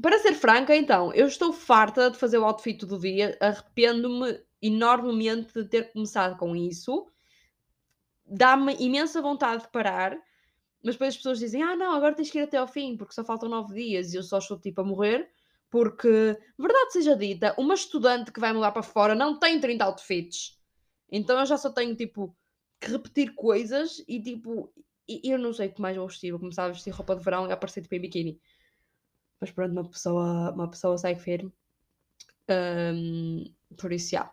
para 0.00 0.18
ser 0.18 0.34
franca, 0.34 0.74
então, 0.74 1.12
eu 1.14 1.26
estou 1.26 1.52
farta 1.52 2.10
de 2.10 2.18
fazer 2.18 2.38
o 2.38 2.44
outfit 2.44 2.84
do 2.84 2.98
dia, 2.98 3.36
arrependo-me 3.40 4.40
enormemente 4.60 5.52
de 5.54 5.68
ter 5.68 5.92
começado 5.92 6.36
com 6.38 6.56
isso. 6.56 7.06
Dá-me 8.34 8.74
imensa 8.78 9.20
vontade 9.20 9.64
de 9.64 9.70
parar, 9.70 10.16
mas 10.82 10.94
depois 10.94 11.10
as 11.10 11.16
pessoas 11.16 11.38
dizem: 11.38 11.62
Ah, 11.62 11.76
não, 11.76 11.92
agora 11.94 12.14
tens 12.14 12.30
que 12.30 12.38
ir 12.38 12.42
até 12.42 12.56
ao 12.56 12.66
fim, 12.66 12.96
porque 12.96 13.14
só 13.14 13.24
faltam 13.24 13.48
nove 13.48 13.74
dias 13.74 14.12
e 14.12 14.16
eu 14.16 14.22
só 14.22 14.38
estou 14.38 14.58
tipo 14.58 14.80
a 14.80 14.84
morrer. 14.84 15.30
Porque, 15.70 16.08
verdade 16.58 16.92
seja 16.92 17.16
dita, 17.16 17.54
uma 17.58 17.74
estudante 17.74 18.30
que 18.30 18.40
vai 18.40 18.52
mudar 18.52 18.72
para 18.72 18.82
fora 18.82 19.14
não 19.14 19.38
tem 19.38 19.58
30 19.60 19.84
outfits. 19.84 20.58
Então 21.10 21.38
eu 21.38 21.46
já 21.46 21.56
só 21.56 21.70
tenho 21.70 21.96
tipo 21.96 22.36
que 22.80 22.90
repetir 22.90 23.34
coisas 23.34 24.02
e 24.08 24.20
tipo, 24.20 24.72
eu 25.08 25.38
não 25.38 25.52
sei 25.52 25.68
o 25.68 25.72
que 25.72 25.80
mais 25.80 25.96
vou 25.96 26.06
vestir, 26.08 26.30
vou 26.30 26.40
começar 26.40 26.64
a 26.64 26.68
vestir 26.68 26.90
roupa 26.90 27.16
de 27.16 27.24
verão 27.24 27.48
e 27.48 27.52
aparecer 27.52 27.82
tipo 27.82 27.94
em 27.94 28.00
biquíni. 28.00 28.40
Mas 29.40 29.50
pronto, 29.50 29.72
uma 29.72 29.88
pessoa, 29.88 30.52
uma 30.52 30.70
pessoa 30.70 30.98
segue 30.98 31.20
firme. 31.20 31.52
Um, 32.50 33.44
por 33.76 33.92
isso, 33.92 34.10
já. 34.10 34.32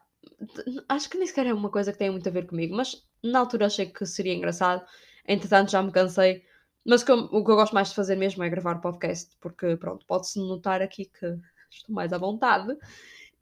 Acho 0.88 1.10
que 1.10 1.18
nem 1.18 1.28
sequer 1.28 1.48
é 1.48 1.54
uma 1.54 1.70
coisa 1.70 1.92
que 1.92 1.98
tem 1.98 2.10
muito 2.10 2.28
a 2.28 2.32
ver 2.32 2.48
comigo, 2.48 2.76
mas 2.76 3.06
na 3.24 3.40
altura 3.40 3.66
achei 3.66 3.88
que 3.88 4.06
seria 4.06 4.34
engraçado. 4.34 4.86
Entretanto, 5.28 5.72
já 5.72 5.82
me 5.82 5.92
cansei. 5.92 6.44
Mas 6.86 7.02
o 7.02 7.06
que, 7.06 7.12
eu, 7.12 7.18
o 7.18 7.44
que 7.44 7.52
eu 7.52 7.56
gosto 7.56 7.74
mais 7.74 7.90
de 7.90 7.96
fazer 7.96 8.16
mesmo 8.16 8.44
é 8.44 8.50
gravar 8.50 8.82
podcast, 8.82 9.36
porque 9.40 9.76
pronto, 9.78 10.06
pode-se 10.06 10.40
notar 10.40 10.82
aqui 10.82 11.06
que 11.06 11.26
estou 11.70 11.94
mais 11.94 12.14
à 12.14 12.18
vontade 12.18 12.76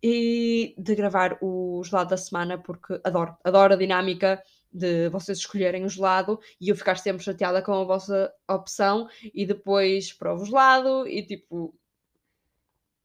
e 0.02 0.76
de 0.78 0.96
gravar 0.96 1.38
o 1.42 1.82
gelado 1.84 2.12
da 2.12 2.18
semana, 2.18 2.58
porque 2.58 3.00
adoro, 3.04 3.36
adoro 3.44 3.74
a 3.74 3.78
dinâmica 3.78 4.42
de 4.72 5.10
vocês 5.10 5.40
escolherem 5.40 5.86
o 5.86 5.90
gelado 5.90 6.40
e 6.60 6.70
eu 6.70 6.76
ficar 6.76 6.98
sempre 6.98 7.24
chateada 7.24 7.62
com 7.62 7.74
a 7.74 7.84
vossa 7.84 8.34
opção 8.48 9.08
e 9.34 9.46
depois 9.46 10.14
provo 10.14 10.44
o 10.44 10.46
gelado 10.46 11.08
e 11.08 11.26
tipo 11.26 11.74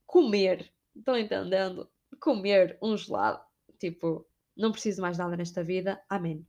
comer, 0.07 0.71
estão 0.95 1.17
entendendo? 1.17 1.89
Comer 2.21 2.77
um 2.83 2.97
gelado, 2.97 3.41
tipo, 3.83 4.27
não 4.57 4.73
preciso 4.73 5.03
mais 5.03 5.19
nada 5.19 5.37
nesta 5.37 5.63
vida, 5.63 6.03
amém. 6.09 6.47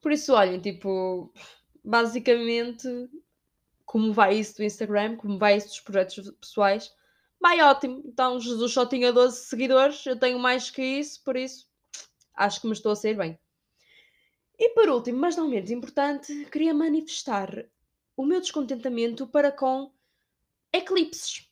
Por 0.00 0.12
isso, 0.12 0.32
olhem, 0.32 0.60
tipo, 0.60 1.32
basicamente, 1.84 2.88
como 3.84 4.12
vai 4.12 4.38
isso 4.38 4.56
do 4.56 4.64
Instagram, 4.64 5.16
como 5.16 5.38
vai 5.38 5.56
isso 5.56 5.68
dos 5.68 5.80
projetos 5.80 6.30
pessoais, 6.40 6.92
vai 7.40 7.60
ótimo. 7.60 8.02
Então, 8.06 8.40
Jesus 8.40 8.72
só 8.72 8.86
tinha 8.86 9.12
12 9.12 9.46
seguidores, 9.46 10.04
eu 10.06 10.18
tenho 10.18 10.38
mais 10.38 10.70
que 10.70 10.82
isso, 10.82 11.22
por 11.22 11.36
isso 11.36 11.68
acho 12.34 12.60
que 12.60 12.66
me 12.66 12.72
estou 12.72 12.92
a 12.92 12.96
sair 12.96 13.16
bem. 13.16 13.38
E 14.58 14.70
por 14.70 14.88
último, 14.88 15.18
mas 15.18 15.36
não 15.36 15.48
menos 15.48 15.70
importante, 15.70 16.46
queria 16.46 16.72
manifestar 16.72 17.66
o 18.16 18.24
meu 18.24 18.40
descontentamento 18.40 19.26
para 19.26 19.52
com 19.52 19.92
eclipses. 20.72 21.48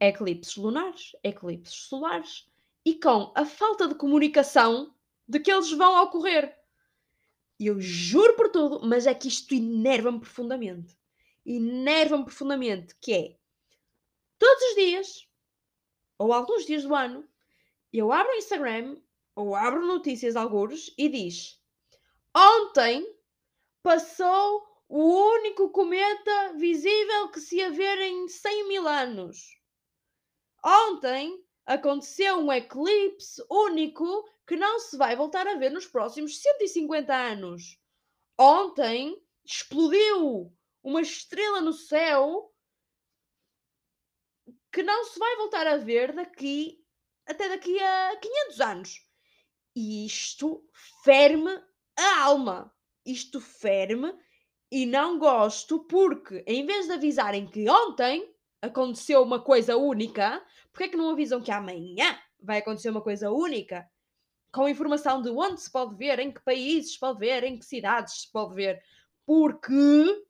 Eclipses 0.00 0.56
lunares, 0.56 1.12
eclipses 1.22 1.74
solares 1.74 2.49
e 2.90 2.98
com 2.98 3.32
a 3.36 3.44
falta 3.44 3.86
de 3.86 3.94
comunicação 3.94 4.92
de 5.28 5.38
que 5.38 5.52
eles 5.52 5.70
vão 5.70 6.02
ocorrer. 6.02 6.58
Eu 7.56 7.80
juro 7.80 8.34
por 8.34 8.50
tudo, 8.50 8.80
mas 8.84 9.06
é 9.06 9.14
que 9.14 9.28
isto 9.28 9.54
enerva-me 9.54 10.18
profundamente. 10.18 10.98
Enerva-me 11.46 12.24
profundamente, 12.24 12.96
que 13.00 13.12
é 13.12 13.36
todos 14.36 14.62
os 14.70 14.74
dias, 14.74 15.28
ou 16.18 16.32
alguns 16.32 16.66
dias 16.66 16.82
do 16.82 16.92
ano, 16.92 17.28
eu 17.92 18.10
abro 18.10 18.32
o 18.32 18.36
Instagram 18.36 19.00
ou 19.36 19.54
abro 19.54 19.86
notícias 19.86 20.34
alguns 20.34 20.92
e 20.98 21.08
diz 21.08 21.62
ontem 22.36 23.06
passou 23.84 24.66
o 24.88 25.36
único 25.36 25.70
cometa 25.70 26.54
visível 26.56 27.28
que 27.28 27.38
se 27.38 27.58
ia 27.58 27.70
ver 27.70 27.98
em 27.98 28.26
100 28.26 28.66
mil 28.66 28.88
anos. 28.88 29.56
Ontem 30.64 31.40
aconteceu 31.70 32.36
um 32.36 32.52
eclipse 32.52 33.40
único 33.48 34.28
que 34.44 34.56
não 34.56 34.80
se 34.80 34.96
vai 34.96 35.14
voltar 35.14 35.46
a 35.46 35.54
ver 35.54 35.70
nos 35.70 35.86
próximos 35.86 36.42
150 36.42 37.14
anos. 37.14 37.78
Ontem 38.36 39.16
explodiu 39.44 40.52
uma 40.82 41.00
estrela 41.00 41.60
no 41.60 41.72
céu 41.72 42.52
que 44.72 44.82
não 44.82 45.04
se 45.04 45.16
vai 45.16 45.36
voltar 45.36 45.64
a 45.68 45.76
ver 45.76 46.12
daqui 46.12 46.84
até 47.24 47.48
daqui 47.48 47.80
a 47.80 48.16
500 48.20 48.60
anos. 48.60 49.06
E 49.76 50.04
isto 50.04 50.68
ferme 51.04 51.52
a 51.96 52.22
alma. 52.22 52.74
Isto 53.06 53.40
ferme 53.40 54.12
e 54.72 54.86
não 54.86 55.20
gosto 55.20 55.84
porque, 55.84 56.42
em 56.48 56.66
vez 56.66 56.86
de 56.86 56.94
avisarem 56.94 57.46
que 57.46 57.70
ontem 57.70 58.28
aconteceu 58.60 59.22
uma 59.22 59.40
coisa 59.40 59.76
única, 59.76 60.44
porque 60.72 60.84
é 60.84 60.88
que 60.88 60.96
não 60.96 61.10
avisam 61.10 61.42
que 61.42 61.50
amanhã 61.50 62.18
vai 62.38 62.58
acontecer 62.58 62.90
uma 62.90 63.02
coisa 63.02 63.30
única? 63.30 63.88
Com 64.52 64.68
informação 64.68 65.22
de 65.22 65.30
onde 65.30 65.60
se 65.60 65.70
pode 65.70 65.94
ver, 65.96 66.18
em 66.18 66.32
que 66.32 66.42
países 66.42 66.94
se 66.94 66.98
pode 66.98 67.18
ver, 67.18 67.44
em 67.44 67.58
que 67.58 67.64
cidades 67.64 68.22
se 68.22 68.32
pode 68.32 68.54
ver. 68.54 68.82
Porque, 69.24 70.24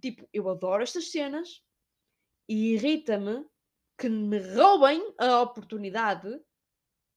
tipo, 0.00 0.28
eu 0.32 0.48
adoro 0.48 0.82
estas 0.82 1.10
cenas 1.10 1.62
e 2.48 2.74
irrita-me 2.74 3.46
que 3.98 4.08
me 4.08 4.38
roubem 4.54 5.02
a 5.18 5.40
oportunidade 5.40 6.40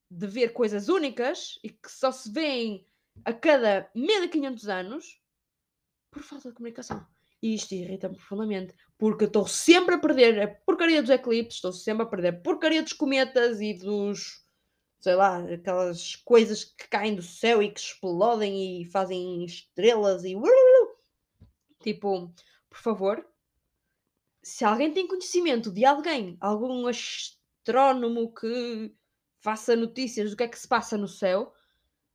de 0.10 0.28
ver 0.28 0.54
coisas 0.54 0.88
únicas 0.88 1.60
e 1.64 1.70
que 1.70 1.92
só 1.92 2.12
se 2.12 2.32
vêem 2.32 2.88
a 3.26 3.34
cada 3.34 3.92
1500 3.94 4.70
anos 4.70 5.22
por 6.10 6.24
falta 6.24 6.50
de 6.50 6.56
comunicação. 6.56 7.06
E 7.42 7.56
isto 7.56 7.74
irrita-me 7.74 8.16
profundamente, 8.16 8.74
porque 8.98 9.26
estou 9.26 9.48
sempre 9.48 9.96
a 9.96 10.00
perder 10.00 10.42
a 10.42 10.48
porcaria 10.48 11.02
dos 11.02 11.10
eclipses, 11.10 11.56
estou 11.56 11.72
sempre 11.72 12.04
a 12.04 12.06
perder 12.06 12.28
a 12.30 12.38
porcaria 12.38 12.84
dos 12.84 12.94
cometas 12.94 13.62
e 13.62 13.74
dos, 13.74 14.44
sei 15.00 15.16
lá, 15.16 15.38
aquelas 15.46 16.18
coisas 16.18 16.66
que 16.66 16.88
caem 16.90 17.16
do 17.16 17.22
céu 17.22 17.64
e 17.64 17.72
que 17.72 17.80
explodem 17.80 18.82
e 18.82 18.86
fazem 18.86 19.46
estrelas 19.46 20.24
e. 20.26 20.36
Tipo, 21.82 22.34
por 22.70 22.80
favor, 22.80 23.26
se 24.44 24.66
alguém 24.66 24.92
tem 24.92 25.08
conhecimento 25.08 25.72
de 25.72 25.86
alguém, 25.86 26.38
algum 26.42 26.88
astrónomo 26.88 28.34
que 28.34 28.94
faça 29.40 29.76
notícias 29.76 30.32
do 30.32 30.36
que 30.36 30.44
é 30.44 30.48
que 30.48 30.60
se 30.60 30.68
passa 30.68 30.98
no 30.98 31.08
céu, 31.08 31.54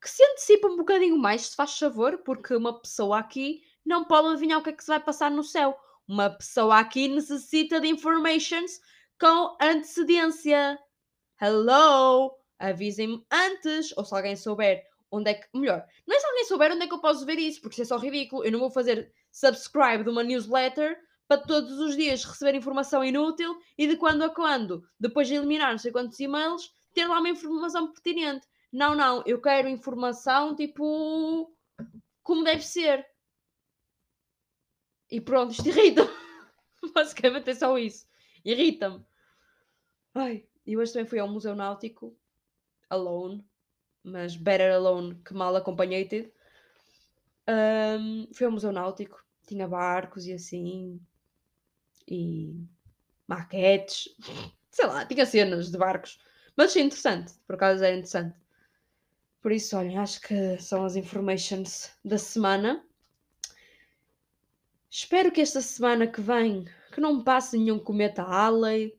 que 0.01 0.11
se 0.11 0.23
antecipa 0.23 0.69
um 0.69 0.77
bocadinho 0.77 1.17
mais, 1.17 1.47
se 1.47 1.57
faz 1.57 1.79
favor, 1.79 2.19
porque 2.19 2.55
uma 2.55 2.79
pessoa 2.79 3.19
aqui 3.19 3.63
não 3.85 4.05
pode 4.05 4.29
adivinhar 4.29 4.59
o 4.59 4.63
que 4.63 4.71
é 4.71 4.73
que 4.73 4.83
se 4.83 4.89
vai 4.89 5.01
passar 5.01 5.31
no 5.31 5.43
céu. 5.43 5.77
Uma 6.07 6.31
pessoa 6.31 6.79
aqui 6.79 7.09
necessita 7.09 7.81
de 7.81 7.89
informations 7.89 8.81
com 9.21 9.57
antecedência. 9.61 10.79
Hello! 11.41 12.33
Avisem-me 12.59 13.25
antes, 13.31 13.93
ou 13.97 14.05
se 14.05 14.15
alguém 14.15 14.37
souber 14.37 14.83
onde 15.11 15.31
é 15.31 15.35
que. 15.35 15.47
Melhor, 15.55 15.85
não 16.07 16.17
é 16.17 16.21
se 16.21 16.27
alguém 16.27 16.45
souber 16.45 16.73
onde 16.73 16.85
é 16.85 16.87
que 16.87 16.95
eu 16.95 17.01
posso 17.01 17.25
ver 17.27 17.39
isso, 17.39 17.61
porque 17.61 17.75
isso 17.75 17.95
é 17.95 17.97
só 17.97 18.03
ridículo. 18.03 18.45
Eu 18.45 18.53
não 18.53 18.61
vou 18.61 18.71
fazer 18.71 19.13
subscribe 19.31 20.05
de 20.05 20.11
uma 20.11 20.23
newsletter 20.23 20.99
para 21.27 21.41
todos 21.41 21.79
os 21.79 21.97
dias 21.97 22.25
receber 22.25 22.55
informação 22.55 23.05
inútil 23.05 23.59
e 23.79 23.87
de 23.87 23.97
quando 23.97 24.23
a 24.23 24.31
quando, 24.31 24.87
depois 25.01 25.27
de 25.27 25.35
eliminar 25.35 25.73
não 25.73 25.79
sei 25.79 25.91
quantos 25.91 26.21
e-mails, 26.21 26.71
ter 26.93 27.07
lá 27.07 27.19
uma 27.19 27.29
informação 27.29 27.91
pertinente. 27.91 28.47
Não, 28.73 28.95
não, 28.95 29.23
eu 29.27 29.41
quero 29.41 29.69
informação 29.69 30.55
tipo 30.55 31.51
como 32.23 32.45
deve 32.45 32.63
ser. 32.63 33.07
E 35.15 35.21
pronto, 35.21 35.53
isto 35.53 35.69
irrita-me. 35.69 36.11
Basicamente 36.93 37.51
é 37.51 37.55
só 37.55 37.79
isso. 37.79 38.05
Irrita-me. 38.45 39.01
Ai, 40.13 40.45
e 40.67 40.77
hoje 40.77 40.93
também 40.93 41.07
fui 41.07 41.21
ao 41.21 41.29
Museu 41.29 41.55
Náutico, 41.55 42.19
alone, 42.91 43.47
mas 44.03 44.35
better 44.35 44.75
alone 44.75 45.15
que 45.25 45.33
mal 45.33 45.55
acompanhated. 45.55 46.33
Um, 47.49 48.27
fui 48.35 48.45
ao 48.45 48.51
Museu 48.51 48.73
Náutico, 48.73 49.25
tinha 49.47 49.69
barcos 49.69 50.27
e 50.27 50.33
assim, 50.33 51.01
e 52.09 52.67
maquetes, 53.29 54.09
sei 54.69 54.87
lá, 54.87 55.07
tinha 55.07 55.25
cenas 55.25 55.71
de 55.71 55.79
barcos, 55.79 56.19
mas 56.57 56.73
achei 56.73 56.83
interessante, 56.83 57.35
por 57.47 57.55
acaso 57.55 57.85
era 57.85 57.95
interessante. 57.95 58.37
Por 59.41 59.53
isso, 59.53 59.77
olhem, 59.77 59.97
acho 59.97 60.21
que 60.23 60.59
são 60.59 60.85
as 60.85 60.97
informations 60.97 61.93
da 62.05 62.19
semana. 62.19 62.85
Espero 64.97 65.33
que 65.33 65.41
esta 65.41 65.61
semana 65.61 66.07
que 66.07 66.21
vem 66.21 66.67
que 66.93 67.01
não 67.01 67.25
passe 67.25 67.59
nenhum 67.59 67.81
cometa 67.81 68.23
Halley, 68.23 68.97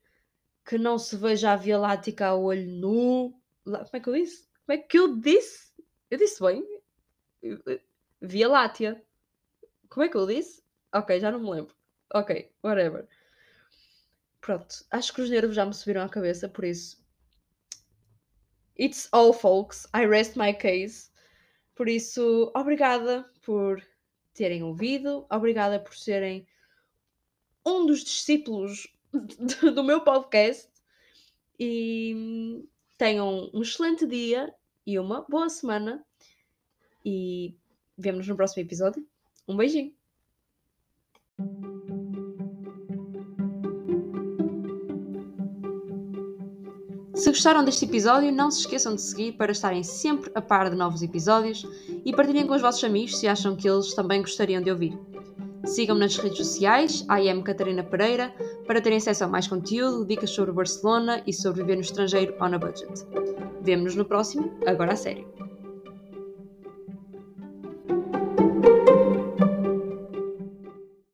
que 0.65 0.77
não 0.77 0.99
se 0.99 1.15
veja 1.15 1.53
a 1.53 1.55
Via 1.55 1.77
Láctea 1.77 2.27
a 2.27 2.35
olho 2.35 2.69
nu. 2.69 3.41
Como 3.63 3.77
é 3.93 3.99
que 4.01 4.09
eu 4.09 4.13
disse? 4.13 4.45
Como 4.65 4.77
é 4.77 4.77
que 4.77 4.99
eu 4.99 5.17
disse? 5.17 5.71
Eu 6.11 6.17
disse 6.17 6.43
bem? 6.43 6.81
Via 8.21 8.49
Láctea. 8.49 9.01
Como 9.87 10.05
é 10.05 10.09
que 10.09 10.17
eu 10.17 10.27
disse? 10.27 10.61
Ok, 10.93 11.17
já 11.17 11.31
não 11.31 11.39
me 11.39 11.49
lembro. 11.49 11.73
Ok, 12.13 12.51
whatever. 12.61 13.07
Pronto, 14.41 14.85
acho 14.91 15.13
que 15.13 15.21
os 15.21 15.29
nervos 15.29 15.55
já 15.55 15.65
me 15.65 15.73
subiram 15.73 16.01
à 16.01 16.09
cabeça, 16.09 16.49
por 16.49 16.65
isso 16.65 17.01
It's 18.77 19.07
all, 19.13 19.31
folks. 19.31 19.87
I 19.95 20.05
rest 20.05 20.35
my 20.35 20.53
case. 20.53 21.09
Por 21.73 21.87
isso, 21.87 22.51
obrigada 22.53 23.23
por 23.43 23.81
terem 24.35 24.61
ouvido, 24.61 25.25
obrigada 25.31 25.79
por 25.79 25.95
serem 25.95 26.45
um 27.65 27.85
dos 27.85 28.03
discípulos 28.03 28.93
do 29.73 29.83
meu 29.83 30.01
podcast 30.01 30.69
e 31.59 32.63
tenham 32.97 33.49
um 33.53 33.61
excelente 33.61 34.05
dia 34.05 34.53
e 34.85 34.99
uma 34.99 35.21
boa 35.21 35.49
semana 35.49 36.05
e 37.03 37.55
vemos 37.97 38.27
no 38.27 38.35
próximo 38.35 38.61
episódio. 38.61 39.07
Um 39.47 39.55
beijinho! 39.55 39.95
Se 47.25 47.31
gostaram 47.31 47.65
deste 47.65 47.85
episódio, 47.85 48.31
não 48.31 48.51
se 48.51 48.59
esqueçam 48.59 48.93
de 48.93 49.01
seguir 49.01 49.31
para 49.31 49.51
estarem 49.51 49.81
sempre 49.81 50.31
a 50.35 50.41
par 50.43 50.69
de 50.69 50.75
novos 50.75 51.01
episódios 51.01 51.67
e 52.05 52.13
partilhem 52.13 52.45
com 52.45 52.53
os 52.53 52.61
vossos 52.61 52.83
amigos 52.83 53.17
se 53.17 53.27
acham 53.27 53.55
que 53.55 53.67
eles 53.67 53.95
também 53.95 54.21
gostariam 54.21 54.61
de 54.61 54.69
ouvir. 54.69 54.95
Sigam-me 55.65 56.01
nas 56.01 56.15
redes 56.17 56.37
sociais, 56.37 57.03
am 57.09 57.41
Catarina 57.41 57.83
Pereira, 57.83 58.31
para 58.67 58.79
terem 58.79 58.99
acesso 58.99 59.23
a 59.23 59.27
mais 59.27 59.47
conteúdo, 59.47 60.05
dicas 60.05 60.29
sobre 60.29 60.51
Barcelona 60.51 61.23
e 61.25 61.33
sobre 61.33 61.63
viver 61.63 61.77
no 61.77 61.81
estrangeiro 61.81 62.35
on 62.39 62.53
a 62.53 62.59
budget. 62.59 62.93
Vemo-nos 63.59 63.95
no 63.95 64.05
próximo, 64.05 64.53
agora 64.67 64.93
a 64.93 64.95
sério. 64.95 65.27